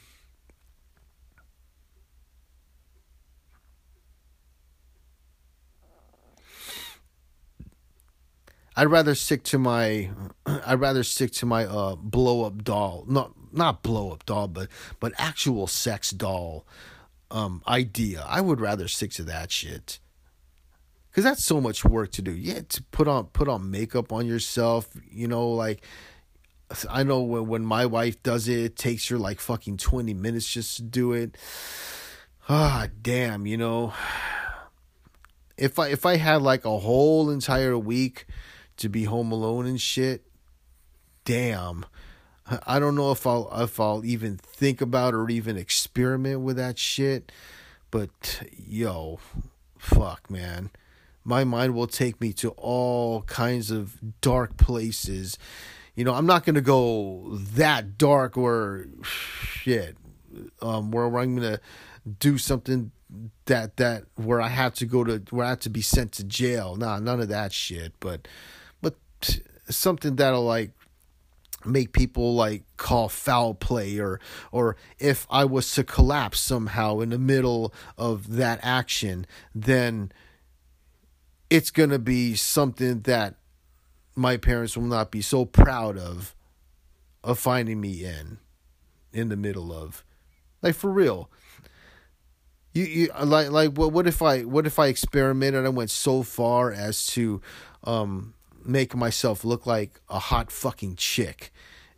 I'd 8.77 8.91
rather 8.91 9.15
stick 9.15 9.41
to 9.45 9.57
my 9.57 10.11
I'd 10.45 10.79
rather 10.79 11.03
stick 11.03 11.31
to 11.33 11.47
my 11.47 11.65
uh 11.65 11.95
blow 11.95 12.43
up 12.43 12.63
doll. 12.63 13.05
Not 13.07 13.33
not 13.51 13.81
blow 13.81 14.11
up 14.11 14.25
doll, 14.25 14.47
but 14.47 14.69
but 14.99 15.13
actual 15.17 15.65
sex 15.65 16.11
doll 16.11 16.65
um 17.31 17.63
idea. 17.67 18.23
I 18.25 18.39
would 18.39 18.61
rather 18.61 18.87
stick 18.87 19.11
to 19.13 19.23
that 19.23 19.51
shit. 19.51 19.99
Cuz 21.11 21.23
that's 21.23 21.43
so 21.43 21.59
much 21.59 21.83
work 21.83 22.11
to 22.11 22.21
do. 22.21 22.31
Yeah, 22.31 22.61
to 22.69 22.83
put 22.91 23.07
on 23.07 23.25
put 23.25 23.49
on 23.49 23.71
makeup 23.71 24.13
on 24.13 24.27
yourself, 24.27 24.89
you 25.09 25.27
know, 25.27 25.49
like 25.49 25.83
I 26.87 27.01
know 27.01 27.21
when 27.23 27.47
when 27.47 27.65
my 27.65 27.87
wife 27.87 28.21
does 28.21 28.47
it, 28.47 28.59
it 28.59 28.75
takes 28.75 29.07
her 29.07 29.17
like 29.17 29.39
fucking 29.39 29.77
20 29.77 30.13
minutes 30.13 30.47
just 30.47 30.77
to 30.77 30.83
do 30.83 31.13
it. 31.13 31.35
Ah, 32.47 32.87
damn, 33.01 33.47
you 33.47 33.57
know. 33.57 33.93
If 35.57 35.79
I 35.79 35.87
if 35.87 36.05
I 36.05 36.17
had 36.17 36.43
like 36.43 36.65
a 36.65 36.77
whole 36.77 37.31
entire 37.31 37.75
week 37.75 38.27
to 38.77 38.89
be 38.89 39.03
home 39.03 39.31
alone 39.31 39.65
and 39.65 39.81
shit, 39.81 40.23
damn. 41.25 41.85
I 42.65 42.79
don't 42.79 42.95
know 42.95 43.11
if 43.11 43.27
I'll 43.27 43.49
if 43.61 43.79
I'll 43.79 44.05
even 44.05 44.37
think 44.37 44.79
about 44.79 45.13
or 45.13 45.29
even 45.29 45.57
experiment 45.57 46.41
with 46.41 46.55
that 46.55 46.79
shit, 46.79 47.31
but 47.91 48.41
yo, 48.57 49.19
fuck 49.77 50.29
man. 50.29 50.69
My 51.25 51.43
mind 51.43 51.75
will 51.75 51.87
take 51.87 52.21
me 52.21 52.31
to 52.33 52.51
all 52.51 53.23
kinds 53.23 53.69
of 53.69 54.21
dark 54.21 54.55
places. 54.55 55.37
You 55.93 56.05
know, 56.05 56.13
I'm 56.13 56.25
not 56.25 56.45
going 56.45 56.55
to 56.55 56.61
go 56.61 57.27
that 57.33 57.97
dark 57.97 58.37
or 58.37 58.87
shit 59.03 59.97
um 60.61 60.91
where, 60.91 61.05
I'm 61.05 61.35
going 61.35 61.41
to 61.55 61.59
do 62.19 62.37
something 62.37 62.91
that 63.45 63.77
that 63.77 64.03
where 64.15 64.39
I 64.39 64.49
have 64.49 64.73
to 64.75 64.85
go 64.85 65.03
to 65.03 65.21
where 65.31 65.45
I 65.45 65.49
have 65.49 65.59
to 65.61 65.69
be 65.69 65.81
sent 65.81 66.13
to 66.13 66.23
jail. 66.23 66.77
Nah, 66.77 66.99
none 66.99 67.19
of 67.19 67.27
that 67.29 67.51
shit, 67.51 67.93
but 67.99 68.27
something 69.69 70.15
that'll 70.15 70.45
like 70.45 70.71
make 71.65 71.91
people 71.91 72.35
like 72.35 72.63
call 72.77 73.09
foul 73.09 73.53
play 73.53 73.99
or 73.99 74.19
or 74.51 74.77
if 74.99 75.27
I 75.29 75.43
was 75.45 75.73
to 75.73 75.83
collapse 75.83 76.39
somehow 76.39 76.99
in 76.99 77.09
the 77.09 77.17
middle 77.17 77.73
of 77.97 78.35
that 78.35 78.59
action 78.61 79.25
then 79.53 80.11
it's 81.49 81.71
going 81.71 81.89
to 81.89 81.99
be 81.99 82.35
something 82.35 83.01
that 83.01 83.35
my 84.15 84.37
parents 84.37 84.75
will 84.75 84.85
not 84.85 85.11
be 85.11 85.21
so 85.21 85.45
proud 85.45 85.97
of 85.97 86.35
of 87.23 87.37
finding 87.37 87.79
me 87.79 88.03
in 88.03 88.39
in 89.13 89.29
the 89.29 89.37
middle 89.37 89.71
of. 89.71 90.03
Like 90.61 90.75
for 90.75 90.89
real. 90.89 91.29
You, 92.73 92.83
you 92.83 93.09
like 93.23 93.51
like 93.51 93.71
what 93.71 93.91
what 93.91 94.07
if 94.07 94.21
I 94.21 94.41
what 94.41 94.67
if 94.67 94.79
I 94.79 94.87
experimented 94.87 95.65
I 95.65 95.69
went 95.69 95.89
so 95.89 96.23
far 96.23 96.71
as 96.71 97.07
to 97.07 97.41
um 97.83 98.33
make 98.67 98.95
myself 98.95 99.43
look 99.43 99.65
like 99.65 99.99
a 100.09 100.19
hot 100.19 100.51
fucking 100.51 100.95
chick. 100.95 101.51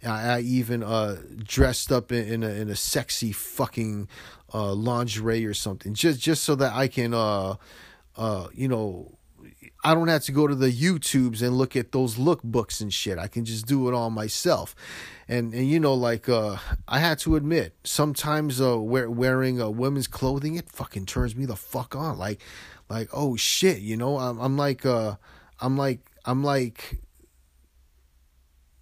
I, 0.06 0.38
I 0.38 0.40
even 0.42 0.84
uh, 0.84 1.18
dressed 1.44 1.92
up 1.92 2.12
in, 2.12 2.28
in, 2.28 2.44
a 2.44 2.50
in 2.50 2.70
a 2.70 2.76
sexy 2.76 3.32
fucking 3.32 4.08
uh, 4.54 4.74
lingerie 4.74 5.46
or 5.46 5.54
something, 5.54 5.94
just 5.94 6.20
just 6.20 6.44
so 6.44 6.56
that 6.56 6.74
I 6.74 6.88
can, 6.88 7.14
uh, 7.14 7.56
uh, 8.16 8.48
you 8.54 8.68
know, 8.68 9.18
I 9.84 9.94
don't 9.94 10.08
have 10.08 10.24
to 10.24 10.32
go 10.32 10.48
to 10.48 10.56
the 10.56 10.72
YouTubes 10.72 11.42
and 11.42 11.58
look 11.58 11.76
at 11.76 11.92
those 11.92 12.16
lookbooks 12.16 12.82
and 12.82 12.94
shit. 12.94 13.18
I 13.18 13.28
can 13.28 13.46
just 13.46 13.66
do 13.66 13.88
it 13.88 13.94
all 13.94 14.10
myself. 14.10 14.76
And 15.28 15.54
and 15.54 15.70
you 15.70 15.80
know, 15.80 15.94
like 15.94 16.28
uh, 16.28 16.58
I 16.88 17.00
had 17.00 17.20
to 17.20 17.36
admit, 17.36 17.76
sometimes 17.84 18.62
uh, 18.62 18.80
wear, 18.80 19.10
wearing 19.10 19.62
uh, 19.62 19.70
women's 19.70 20.08
clothing 20.08 20.56
it 20.56 20.70
fucking 20.70 21.06
turns 21.06 21.36
me 21.36 21.46
the 21.46 21.56
fuck 21.56 21.96
on. 21.96 22.18
Like 22.18 22.42
like 22.90 23.10
oh 23.14 23.36
shit, 23.36 23.80
you 23.80 23.96
know, 23.96 24.18
I'm 24.18 24.40
I'm 24.40 24.58
like 24.58 24.86
uh 24.86 25.16
I'm 25.62 25.78
like 25.78 26.00
I'm 26.26 26.44
like 26.44 27.00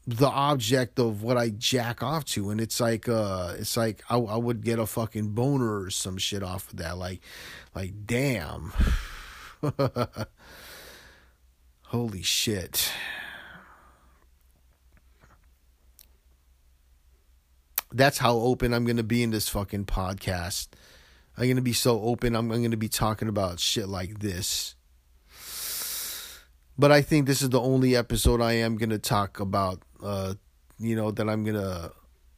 the 0.07 0.29
object 0.29 0.99
of 0.99 1.21
what 1.21 1.35
I 1.35 1.49
jack 1.49 2.01
off 2.01 2.23
to, 2.25 2.49
and 2.49 2.61
it's 2.61 2.79
like 2.79 3.09
uh, 3.09 3.55
it's 3.59 3.75
like 3.75 4.01
I, 4.09 4.15
I 4.15 4.37
would 4.37 4.63
get 4.63 4.79
a 4.79 4.85
fucking 4.85 5.29
boner 5.31 5.81
or 5.81 5.89
some 5.89 6.17
shit 6.17 6.41
off 6.41 6.71
of 6.71 6.77
that. 6.77 6.97
Like, 6.97 7.19
like 7.75 7.93
damn, 8.05 8.71
holy 11.87 12.21
shit. 12.21 12.89
That's 17.91 18.17
how 18.17 18.35
open 18.35 18.73
I'm 18.73 18.85
gonna 18.85 19.03
be 19.03 19.23
in 19.23 19.31
this 19.31 19.49
fucking 19.49 19.85
podcast. 19.85 20.69
I'm 21.37 21.49
gonna 21.49 21.61
be 21.61 21.73
so 21.73 22.01
open. 22.01 22.33
I'm, 22.33 22.49
I'm 22.51 22.63
gonna 22.63 22.77
be 22.77 22.89
talking 22.89 23.27
about 23.27 23.59
shit 23.59 23.89
like 23.89 24.19
this. 24.19 24.76
But 26.77 26.91
I 26.91 27.01
think 27.01 27.25
this 27.25 27.41
is 27.41 27.49
the 27.49 27.61
only 27.61 27.95
episode 27.95 28.39
I 28.39 28.53
am 28.53 28.77
to 28.91 28.99
talk 28.99 29.39
about, 29.39 29.81
uh, 30.01 30.35
you 30.77 30.95
know, 30.95 31.09
that 31.11 31.27
I'm 31.27 31.43
to 31.55 31.91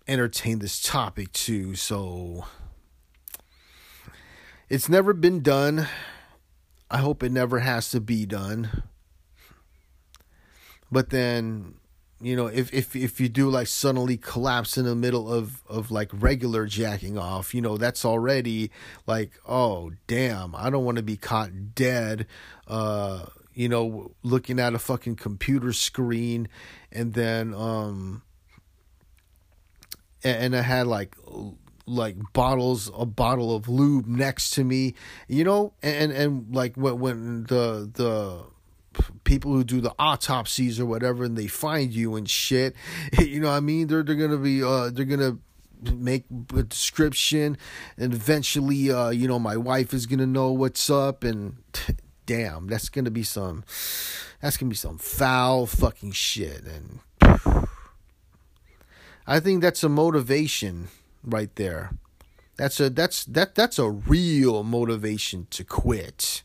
entertain 0.07 0.59
this 0.59 0.81
topic 0.81 1.33
to. 1.33 1.75
So 1.75 2.45
it's 4.69 4.87
never 4.87 5.13
been 5.13 5.41
done. 5.41 5.87
I 6.89 6.99
hope 6.99 7.21
it 7.21 7.31
never 7.31 7.59
has 7.59 7.91
to 7.91 7.99
be 7.99 8.25
done. 8.25 8.83
But 10.91 11.09
then, 11.09 11.75
you 12.21 12.35
know, 12.35 12.47
if 12.47 12.73
if 12.73 12.95
if 12.95 13.19
you 13.19 13.29
do 13.29 13.49
like 13.49 13.67
suddenly 13.67 14.17
collapse 14.17 14.77
in 14.77 14.85
the 14.85 14.95
middle 14.95 15.31
of 15.31 15.61
of 15.67 15.91
like 15.91 16.09
regular 16.13 16.65
jacking 16.65 17.17
off, 17.17 17.53
you 17.53 17.61
know, 17.61 17.77
that's 17.77 18.05
already 18.05 18.71
like, 19.05 19.33
oh 19.47 19.91
damn, 20.07 20.55
I 20.55 20.69
don't 20.69 20.85
want 20.85 20.97
to 20.97 21.03
be 21.03 21.17
caught 21.17 21.75
dead. 21.75 22.25
Uh, 22.67 23.25
you 23.59 23.67
know, 23.67 24.15
looking 24.23 24.57
at 24.57 24.73
a 24.73 24.79
fucking 24.79 25.17
computer 25.17 25.73
screen, 25.73 26.47
and 26.93 27.13
then 27.13 27.53
um, 27.53 28.21
and, 30.23 30.55
I 30.55 30.61
had 30.61 30.87
like 30.87 31.17
like 31.85 32.15
bottles 32.31 32.89
a 32.97 33.05
bottle 33.05 33.53
of 33.53 33.67
lube 33.67 34.05
next 34.05 34.51
to 34.51 34.63
me 34.63 34.93
you 35.27 35.43
know 35.43 35.73
and 35.81 36.11
and 36.11 36.55
like 36.55 36.75
when 36.75 36.99
when 36.99 37.43
the 37.45 37.89
the 37.91 38.45
people 39.23 39.51
who 39.51 39.63
do 39.63 39.81
the 39.81 39.91
autopsies 39.97 40.79
or 40.79 40.85
whatever 40.85 41.23
and 41.23 41.35
they 41.35 41.47
find 41.47 41.91
you 41.91 42.15
and 42.15 42.29
shit 42.29 42.75
you 43.17 43.39
know 43.39 43.49
what 43.49 43.55
i 43.55 43.59
mean? 43.59 43.87
They're 43.87 44.03
they're 44.03 44.15
gonna 44.15 44.37
be 44.37 44.63
uh 44.63 44.91
they're 44.91 45.03
gonna 45.03 45.37
make 45.95 46.25
a 46.55 46.63
description 46.63 47.57
and 47.97 48.13
eventually 48.13 48.91
uh 48.91 49.09
you 49.09 49.27
know 49.27 49.39
my 49.39 49.57
wife 49.57 49.93
is 49.93 50.05
gonna 50.05 50.27
know 50.27 50.51
what's 50.51 50.89
up 50.89 51.23
and 51.23 51.57
damn 52.29 52.67
that's 52.67 52.89
gonna 52.89 53.09
be 53.09 53.23
some 53.23 53.63
that's 54.41 54.57
gonna 54.57 54.69
be 54.69 54.75
some 54.75 54.97
foul 54.97 55.65
fucking 55.65 56.11
shit 56.11 56.63
and 56.65 56.99
i 59.25 59.39
think 59.39 59.61
that's 59.61 59.83
a 59.83 59.89
motivation 59.89 60.89
right 61.23 61.53
there. 61.55 61.91
That's 62.57 62.79
a 62.79 62.89
that's 62.89 63.23
that 63.25 63.55
that's 63.55 63.79
a 63.79 63.89
real 63.89 64.63
motivation 64.63 65.47
to 65.51 65.63
quit. 65.63 66.43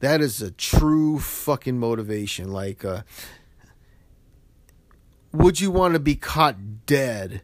That 0.00 0.20
is 0.20 0.42
a 0.42 0.50
true 0.50 1.18
fucking 1.18 1.78
motivation. 1.78 2.52
Like, 2.52 2.84
uh, 2.84 3.02
would 5.32 5.60
you 5.60 5.70
want 5.70 5.94
to 5.94 6.00
be 6.00 6.16
caught 6.16 6.86
dead 6.86 7.42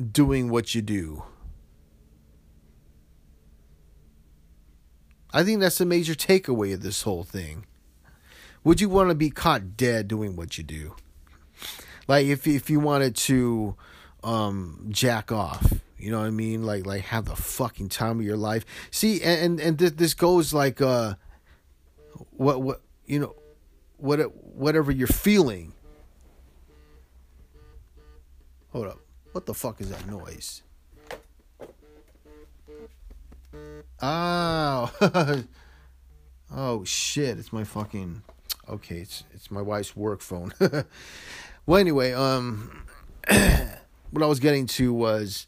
doing 0.00 0.48
what 0.48 0.74
you 0.74 0.82
do? 0.82 1.24
I 5.32 5.44
think 5.44 5.60
that's 5.60 5.78
the 5.78 5.86
major 5.86 6.14
takeaway 6.14 6.74
of 6.74 6.82
this 6.82 7.02
whole 7.02 7.24
thing. 7.24 7.66
Would 8.64 8.80
you 8.80 8.88
want 8.88 9.08
to 9.10 9.14
be 9.14 9.30
caught 9.30 9.76
dead 9.76 10.08
doing 10.08 10.36
what 10.36 10.58
you 10.58 10.64
do? 10.64 10.96
Like 12.08 12.26
if 12.26 12.46
if 12.46 12.68
you 12.68 12.80
wanted 12.80 13.14
to 13.16 13.76
um, 14.24 14.86
jack 14.88 15.30
off, 15.30 15.72
you 15.96 16.10
know 16.10 16.18
what 16.18 16.26
I 16.26 16.30
mean? 16.30 16.64
Like 16.64 16.84
like 16.84 17.02
have 17.02 17.26
the 17.26 17.36
fucking 17.36 17.88
time 17.88 18.18
of 18.18 18.26
your 18.26 18.36
life. 18.36 18.64
See, 18.90 19.22
and 19.22 19.60
and, 19.60 19.80
and 19.80 19.96
this 19.96 20.14
goes 20.14 20.52
like 20.52 20.80
uh, 20.80 21.14
what 22.32 22.60
what 22.60 22.82
you 23.06 23.20
know, 23.20 23.34
what 23.96 24.18
whatever 24.44 24.90
you're 24.90 25.06
feeling. 25.06 25.72
Hold 28.72 28.86
up, 28.88 29.00
what 29.32 29.46
the 29.46 29.54
fuck 29.54 29.80
is 29.80 29.90
that 29.90 30.06
noise? 30.06 30.62
Oh, 34.00 34.92
oh 36.54 36.84
shit! 36.84 37.38
It's 37.38 37.52
my 37.52 37.64
fucking. 37.64 38.22
Okay, 38.68 38.98
it's 38.98 39.24
it's 39.32 39.50
my 39.50 39.62
wife's 39.62 39.96
work 39.96 40.20
phone. 40.20 40.52
well, 41.66 41.78
anyway, 41.78 42.12
um, 42.12 42.84
what 43.28 44.22
I 44.22 44.26
was 44.26 44.40
getting 44.40 44.66
to 44.66 44.92
was 44.92 45.46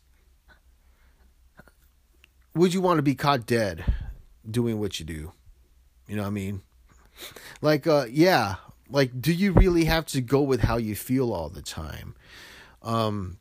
would 2.54 2.74
you 2.74 2.80
want 2.80 2.98
to 2.98 3.02
be 3.02 3.14
caught 3.14 3.46
dead 3.46 3.84
doing 4.48 4.78
what 4.78 4.98
you 4.98 5.06
do? 5.06 5.32
You 6.06 6.16
know 6.16 6.22
what 6.22 6.28
I 6.28 6.32
mean? 6.32 6.62
Like, 7.60 7.86
uh, 7.86 8.06
yeah, 8.10 8.56
like, 8.90 9.20
do 9.20 9.32
you 9.32 9.52
really 9.52 9.84
have 9.84 10.06
to 10.06 10.20
go 10.20 10.42
with 10.42 10.60
how 10.60 10.76
you 10.76 10.94
feel 10.94 11.32
all 11.32 11.48
the 11.48 11.62
time? 11.62 12.14
Um, 12.82 13.38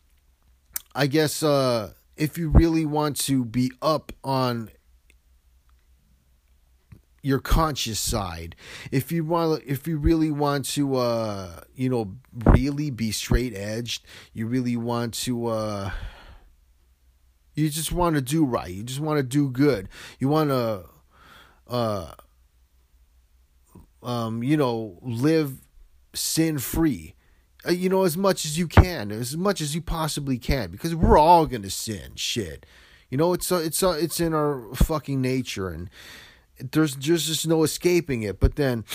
I 0.96 1.08
guess, 1.08 1.44
uh, 1.44 1.92
if 2.16 2.38
you 2.38 2.50
really 2.50 2.86
want 2.86 3.18
to 3.18 3.44
be 3.46 3.72
up 3.82 4.12
on 4.24 4.70
your 7.24 7.40
conscious 7.40 8.00
side 8.00 8.56
if 8.92 9.12
you 9.12 9.24
want 9.24 9.62
if 9.68 9.88
you 9.88 9.96
really 9.98 10.32
want 10.32 10.66
to 10.66 10.96
uh 10.96 11.62
you 11.76 11.88
know 11.88 12.16
really 12.46 12.90
be 12.90 13.12
straight 13.12 13.54
edged 13.56 14.04
you 14.34 14.48
really 14.48 14.76
want 14.76 15.14
to 15.14 15.46
uh 15.46 15.92
you 17.54 17.70
just 17.70 17.92
want 17.92 18.16
to 18.16 18.22
do 18.22 18.46
right. 18.46 18.70
You 18.70 18.84
just 18.84 19.00
want 19.00 19.18
to 19.18 19.24
do 19.24 19.50
good. 19.50 19.90
You 20.20 20.30
want 20.30 20.50
to, 20.50 20.86
uh, 21.68 22.12
um, 24.02 24.42
you 24.44 24.58
know, 24.58 24.98
live 25.02 25.62
sin 26.14 26.58
free. 26.60 27.16
Uh, 27.68 27.72
you 27.72 27.90
know, 27.90 28.04
as 28.04 28.18
much 28.18 28.46
as 28.46 28.58
you 28.58 28.68
can, 28.68 29.12
as 29.12 29.38
much 29.38 29.62
as 29.62 29.76
you 29.76 29.82
possibly 29.82 30.38
can, 30.38 30.72
because 30.72 30.96
we're 30.96 31.18
all 31.18 31.46
gonna 31.46 31.70
sin. 31.70 32.12
Shit, 32.16 32.66
you 33.10 33.18
know, 33.18 33.34
it's 33.34 33.52
uh, 33.52 33.58
it's 33.58 33.84
uh, 33.84 33.98
it's 34.00 34.20
in 34.20 34.34
our 34.34 34.74
fucking 34.74 35.22
nature, 35.22 35.70
and 35.70 35.90
there's 36.60 36.96
there's 36.96 37.28
just 37.28 37.48
no 37.48 37.64
escaping 37.64 38.24
it. 38.24 38.40
But 38.40 38.56
then 38.56 38.86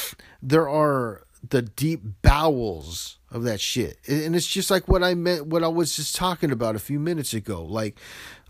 there 0.42 0.68
are 0.68 1.26
the 1.48 1.62
deep 1.62 2.02
bowels 2.22 3.18
of 3.30 3.42
that 3.44 3.60
shit. 3.60 3.98
And 4.08 4.34
it's 4.34 4.46
just 4.46 4.70
like 4.70 4.88
what 4.88 5.02
I 5.02 5.14
meant 5.14 5.46
what 5.46 5.62
I 5.62 5.68
was 5.68 5.96
just 5.96 6.16
talking 6.16 6.50
about 6.50 6.76
a 6.76 6.80
few 6.80 6.98
minutes 6.98 7.34
ago. 7.34 7.64
Like 7.64 7.98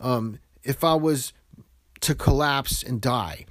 um 0.00 0.38
if 0.62 0.85
I 0.85 0.94
was 0.94 1.33
to 2.00 2.14
collapse 2.14 2.83
and 2.83 3.00
die 3.00 3.46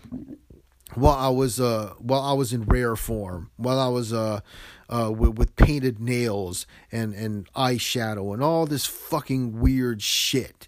while 0.94 1.18
I 1.18 1.30
was 1.30 1.60
uh 1.60 1.94
while 1.98 2.22
I 2.22 2.34
was 2.34 2.54
in 2.54 2.64
rare 2.64 2.96
form, 2.96 3.52
while 3.58 3.80
I 3.80 3.88
was 3.88 4.14
uh 4.14 4.42
uh 4.90 5.12
with, 5.12 5.38
with 5.38 5.56
painted 5.56 6.00
nails 6.00 6.66
and 6.92 7.14
and 7.14 7.52
eyeshadow 7.54 8.34
and 8.34 8.44
all 8.44 8.66
this 8.66 8.86
fucking 8.86 9.60
weird 9.60 10.02
shit. 10.02 10.68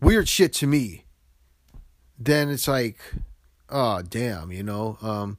Weird 0.00 0.28
shit 0.28 0.52
to 0.54 0.66
me. 0.66 1.04
Then 2.18 2.50
it's 2.50 2.68
like 2.68 2.98
oh 3.68 4.02
damn, 4.02 4.52
you 4.52 4.62
know. 4.62 4.98
Um 5.02 5.36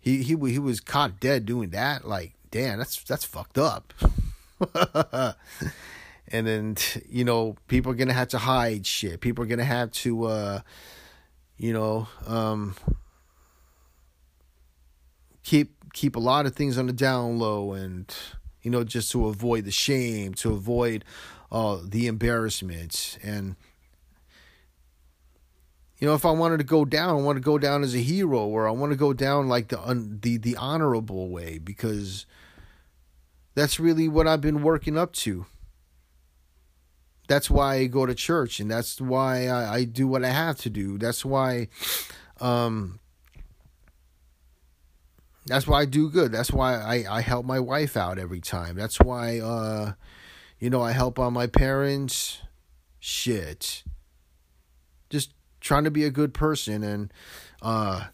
he 0.00 0.22
he 0.22 0.36
he 0.36 0.58
was 0.58 0.80
caught 0.80 1.20
dead 1.20 1.46
doing 1.46 1.70
that 1.70 2.06
like 2.06 2.34
damn, 2.50 2.78
that's 2.78 3.02
that's 3.04 3.24
fucked 3.24 3.58
up. 3.58 3.94
and 6.28 6.46
then 6.46 6.76
you 7.08 7.24
know, 7.24 7.56
people 7.68 7.92
are 7.92 7.94
gonna 7.94 8.12
have 8.12 8.28
to 8.28 8.38
hide 8.38 8.86
shit. 8.86 9.20
People 9.20 9.44
are 9.44 9.46
gonna 9.46 9.64
have 9.64 9.90
to, 9.92 10.24
uh, 10.24 10.60
you 11.58 11.72
know, 11.72 12.06
um, 12.26 12.76
keep 15.42 15.74
keep 15.92 16.16
a 16.16 16.20
lot 16.20 16.46
of 16.46 16.54
things 16.54 16.78
on 16.78 16.86
the 16.86 16.92
down 16.92 17.38
low, 17.38 17.72
and 17.72 18.14
you 18.62 18.70
know, 18.70 18.84
just 18.84 19.10
to 19.12 19.26
avoid 19.26 19.64
the 19.64 19.70
shame, 19.70 20.34
to 20.34 20.52
avoid 20.52 21.04
uh, 21.50 21.78
the 21.84 22.06
embarrassment, 22.06 23.18
and 23.22 23.56
you 25.98 26.06
know, 26.06 26.14
if 26.14 26.24
I 26.24 26.30
wanted 26.30 26.58
to 26.58 26.64
go 26.64 26.84
down, 26.84 27.10
I 27.10 27.20
want 27.20 27.36
to 27.36 27.42
go 27.42 27.58
down 27.58 27.82
as 27.82 27.94
a 27.94 27.98
hero, 27.98 28.46
or 28.46 28.68
I 28.68 28.70
want 28.70 28.92
to 28.92 28.96
go 28.96 29.12
down 29.12 29.48
like 29.48 29.68
the 29.68 29.80
un, 29.80 30.20
the 30.22 30.36
the 30.36 30.56
honorable 30.56 31.28
way, 31.28 31.58
because 31.58 32.24
that's 33.56 33.80
really 33.80 34.06
what 34.06 34.28
I've 34.28 34.40
been 34.40 34.62
working 34.62 34.96
up 34.96 35.12
to. 35.14 35.46
That's 37.28 37.48
why 37.48 37.76
I 37.76 37.86
go 37.86 38.06
to 38.06 38.14
church, 38.14 38.58
and 38.58 38.70
that's 38.70 39.00
why 39.00 39.46
I, 39.46 39.74
I 39.74 39.84
do 39.84 40.08
what 40.08 40.24
I 40.24 40.30
have 40.30 40.56
to 40.58 40.70
do. 40.70 40.98
That's 40.98 41.24
why, 41.24 41.68
um, 42.40 42.98
that's 45.46 45.66
why 45.66 45.82
I 45.82 45.84
do 45.84 46.10
good. 46.10 46.32
That's 46.32 46.50
why 46.50 46.74
I, 46.74 47.18
I 47.18 47.20
help 47.20 47.46
my 47.46 47.60
wife 47.60 47.96
out 47.96 48.18
every 48.18 48.40
time. 48.40 48.76
That's 48.76 48.98
why, 48.98 49.38
uh, 49.38 49.92
you 50.58 50.70
know, 50.70 50.82
I 50.82 50.92
help 50.92 51.18
on 51.18 51.32
my 51.32 51.46
parents. 51.46 52.40
Shit. 52.98 53.84
Just 55.08 55.32
trying 55.60 55.84
to 55.84 55.90
be 55.90 56.04
a 56.04 56.10
good 56.10 56.34
person 56.34 56.82
and 56.82 57.12
uh 57.62 58.04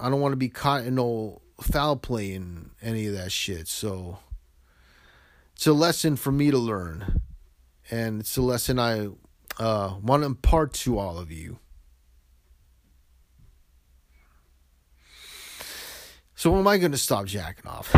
I 0.00 0.10
don't 0.10 0.20
want 0.20 0.32
to 0.32 0.36
be 0.36 0.48
caught 0.48 0.84
in 0.84 0.94
no 0.94 1.40
foul 1.60 1.96
play 1.96 2.34
and 2.34 2.70
any 2.82 3.06
of 3.06 3.14
that 3.14 3.32
shit. 3.32 3.68
So 3.68 4.18
it's 5.54 5.66
a 5.66 5.72
lesson 5.72 6.16
for 6.16 6.32
me 6.32 6.50
to 6.50 6.58
learn. 6.58 7.22
And 7.90 8.20
it's 8.20 8.36
a 8.36 8.42
lesson 8.42 8.78
I 8.78 9.08
uh, 9.58 9.94
want 10.02 10.22
to 10.22 10.26
impart 10.26 10.72
to 10.74 10.98
all 10.98 11.18
of 11.18 11.30
you. 11.30 11.58
So 16.34 16.50
when 16.50 16.60
am 16.60 16.68
I 16.68 16.78
going 16.78 16.92
to 16.92 16.98
stop 16.98 17.24
jacking 17.26 17.66
off? 17.66 17.94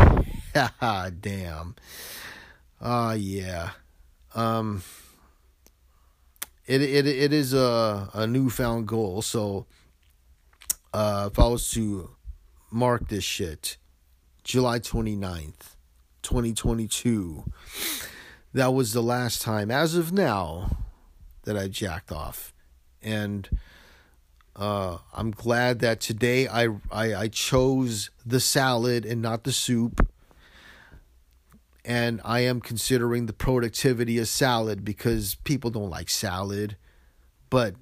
Damn. 1.21 1.75
Uh 2.79 3.15
yeah. 3.19 3.71
Um 4.33 4.81
it 6.65 6.81
it 6.81 7.05
it 7.05 7.33
is 7.33 7.53
a 7.53 8.09
a 8.13 8.25
newfound 8.25 8.87
goal. 8.87 9.21
So 9.21 9.65
uh, 10.93 11.29
if 11.31 11.37
I 11.37 11.47
was 11.47 11.69
to 11.71 12.11
mark 12.71 13.09
this 13.09 13.23
shit, 13.23 13.77
July 14.43 14.79
29th, 14.79 15.75
2022, 16.23 17.43
that 18.53 18.73
was 18.73 18.93
the 18.93 19.03
last 19.03 19.41
time, 19.41 19.71
as 19.71 19.95
of 19.95 20.11
now, 20.11 20.77
that 21.43 21.57
I 21.57 21.67
jacked 21.67 22.11
off. 22.11 22.53
And 23.01 23.49
Uh, 24.55 24.97
I'm 25.13 25.31
glad 25.31 25.79
that 25.79 26.01
today 26.01 26.45
I, 26.49 26.67
I 26.91 27.15
I 27.15 27.27
chose 27.29 28.09
the 28.25 28.41
salad 28.41 29.05
and 29.05 29.21
not 29.21 29.45
the 29.45 29.53
soup. 29.53 30.05
And 31.85 32.19
I 32.25 32.41
am 32.41 32.59
considering 32.59 33.25
the 33.25 33.33
productivity 33.33 34.17
of 34.19 34.27
salad 34.27 34.83
because 34.83 35.35
people 35.45 35.69
don't 35.71 35.89
like 35.89 36.09
salad, 36.09 36.75
but 37.49 37.75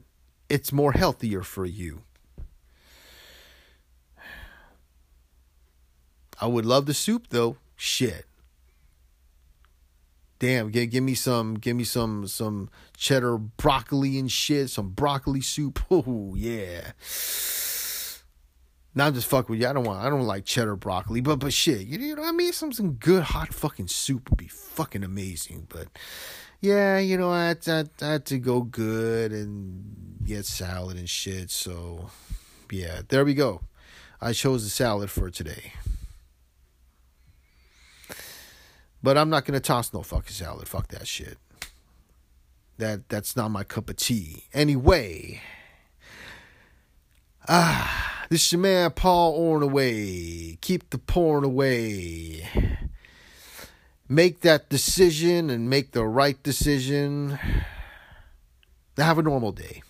it's 0.50 0.72
more 0.72 0.92
healthier 0.92 1.42
for 1.42 1.66
you. 1.66 2.04
I 6.40 6.46
would 6.46 6.66
love 6.66 6.86
the 6.86 6.94
soup 6.94 7.28
though. 7.30 7.58
Shit. 7.76 8.26
Damn, 10.40 10.70
give, 10.70 10.92
give 10.92 11.04
me 11.04 11.16
some, 11.16 11.56
give 11.56 11.76
me 11.76 11.84
some, 11.84 12.28
some 12.28 12.70
cheddar 12.96 13.38
broccoli 13.38 14.20
and 14.20 14.32
shit, 14.32 14.70
some 14.70 14.90
broccoli 14.90 15.42
soup. 15.42 15.80
Oh 15.92 16.36
yeah. 16.36 16.92
Now 18.98 19.06
I'm 19.06 19.14
just 19.14 19.28
fucking 19.28 19.54
with 19.54 19.62
you. 19.62 19.68
I 19.68 19.74
don't 19.74 19.84
want, 19.84 20.04
I 20.04 20.10
don't 20.10 20.24
like 20.24 20.44
cheddar 20.46 20.76
broccoli, 20.76 21.22
but 21.22 21.38
but 21.38 21.54
shit, 21.54 21.82
you, 21.82 22.00
you 22.00 22.16
know 22.16 22.24
what 22.24 22.30
I 22.30 22.32
mean? 22.32 22.52
Some 22.52 22.72
some 22.72 22.94
good 22.94 23.22
hot 23.22 23.54
fucking 23.54 23.90
soup 23.90 24.30
would 24.30 24.38
be 24.38 24.48
fucking 24.48 25.04
amazing. 25.04 25.68
But 25.70 25.88
yeah, 26.62 26.98
you 26.98 27.16
know, 27.16 27.32
I 27.32 27.56
I, 27.68 27.84
I 28.02 28.06
had 28.06 28.26
to 28.26 28.40
go 28.40 28.62
good 28.62 29.32
and 29.32 30.18
get 30.24 30.48
salad 30.48 30.98
and 30.98 31.08
shit. 31.08 31.52
So 31.52 32.10
yeah, 32.72 33.02
there 33.08 33.24
we 33.24 33.36
go. 33.36 33.62
I 34.20 34.34
chose 34.34 34.64
the 34.64 34.72
salad 34.72 35.12
for 35.12 35.30
today. 35.30 35.74
But 39.02 39.18
I'm 39.18 39.30
not 39.30 39.46
gonna 39.46 39.60
toss 39.60 39.94
no 39.94 40.02
fucking 40.02 40.34
salad. 40.34 40.68
Fuck 40.68 40.90
that 40.90 41.08
shit. 41.08 41.38
That 42.78 43.10
that's 43.10 43.36
not 43.36 43.50
my 43.50 43.64
cup 43.64 43.90
of 43.90 43.98
tea. 43.98 44.46
Anyway. 44.54 45.42
Ah, 47.50 48.26
this 48.30 48.46
is 48.46 48.52
your 48.52 48.62
man 48.62 48.92
Paul 48.92 49.40
Ornaway. 49.40 50.60
Keep 50.60 50.90
the 50.90 50.98
porn 50.98 51.44
away. 51.44 52.50
Make 54.10 54.42
that 54.42 54.70
decision 54.70 55.50
and 55.50 55.70
make 55.70 55.92
the 55.92 56.06
right 56.06 56.42
decision. 56.44 57.40
Have 58.98 59.20
a 59.20 59.22
normal 59.24 59.52
day. 59.52 59.84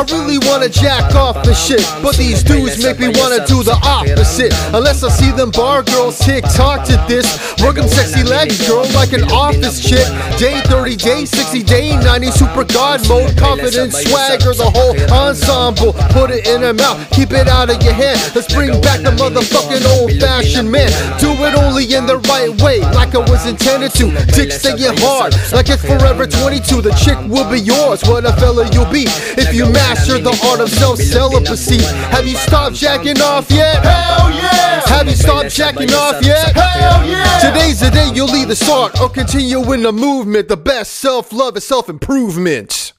I 0.00 0.02
really 0.04 0.38
wanna 0.48 0.70
jack 0.70 1.14
off 1.14 1.44
the 1.44 1.52
shit, 1.52 1.84
but 2.00 2.16
these 2.16 2.42
dudes 2.42 2.82
make 2.82 2.98
me 2.98 3.08
wanna 3.20 3.44
do 3.46 3.62
the 3.62 3.76
opposite. 3.84 4.50
Unless 4.72 5.04
I 5.04 5.10
see 5.10 5.30
them 5.30 5.50
bar 5.50 5.82
girls 5.82 6.18
TikTok 6.18 6.86
to 6.86 6.96
this. 7.06 7.28
Work 7.60 7.76
them 7.76 7.86
sexy 7.86 8.24
legs, 8.24 8.66
girl, 8.66 8.88
like 8.96 9.12
an 9.12 9.24
office 9.24 9.78
chick. 9.78 10.08
Day 10.38 10.62
30 10.72 10.96
day, 10.96 11.26
60 11.26 11.62
day, 11.64 11.96
90 12.00 12.30
super 12.30 12.64
god 12.64 13.06
mode. 13.10 13.36
Confidence, 13.36 13.92
swagger, 14.08 14.54
the 14.54 14.72
whole 14.72 14.96
ensemble. 15.12 15.92
Put 16.16 16.30
it 16.30 16.48
in 16.48 16.62
her 16.62 16.72
mouth, 16.72 16.96
keep 17.10 17.32
it 17.32 17.46
out 17.46 17.68
of 17.68 17.82
your 17.82 17.92
hand. 17.92 18.16
Let's 18.34 18.48
bring 18.48 18.80
back 18.80 19.02
the 19.02 19.12
motherfucking 19.12 19.84
old 20.00 20.16
fashioned 20.16 20.72
man. 20.72 20.88
Do 21.20 21.28
it 21.44 21.54
only 21.60 21.84
in 21.92 22.06
the 22.06 22.24
right 22.24 22.48
way, 22.62 22.80
like 22.96 23.14
I 23.14 23.18
was 23.18 23.44
intended 23.44 23.92
to. 24.00 24.08
Dick 24.32 24.50
stay 24.50 24.80
hard, 25.04 25.36
like 25.52 25.68
it's 25.68 25.84
forever 25.84 26.26
22. 26.26 26.80
The 26.80 26.96
chick 26.96 27.20
will 27.28 27.50
be 27.52 27.60
yours, 27.60 28.00
what 28.08 28.24
a 28.24 28.32
fella 28.40 28.64
you'll 28.72 28.88
be 28.88 29.04
if 29.36 29.52
you 29.52 29.68
master 29.90 30.18
the 30.18 30.48
art 30.48 30.60
of 30.60 30.68
self 30.70 30.98
celibacy. 30.98 31.82
Have 32.14 32.26
you 32.26 32.36
stopped 32.36 32.76
jacking 32.76 33.20
off 33.20 33.50
yet? 33.50 33.82
Hell 33.84 34.30
yeah! 34.30 34.82
Have 34.86 35.06
you 35.08 35.16
stopped 35.16 35.50
jacking 35.50 35.92
off 35.92 36.24
yet? 36.24 36.54
Hell 36.54 37.06
yeah! 37.06 37.40
Today's 37.40 37.80
the 37.80 37.90
day 37.90 38.10
you'll 38.14 38.30
either 38.30 38.54
start 38.54 39.00
or 39.00 39.08
continue 39.08 39.72
in 39.72 39.82
the 39.82 39.92
movement. 39.92 40.48
The 40.48 40.56
best 40.56 40.94
self 40.94 41.32
love 41.32 41.56
is 41.56 41.66
self 41.66 41.88
improvement. 41.88 42.92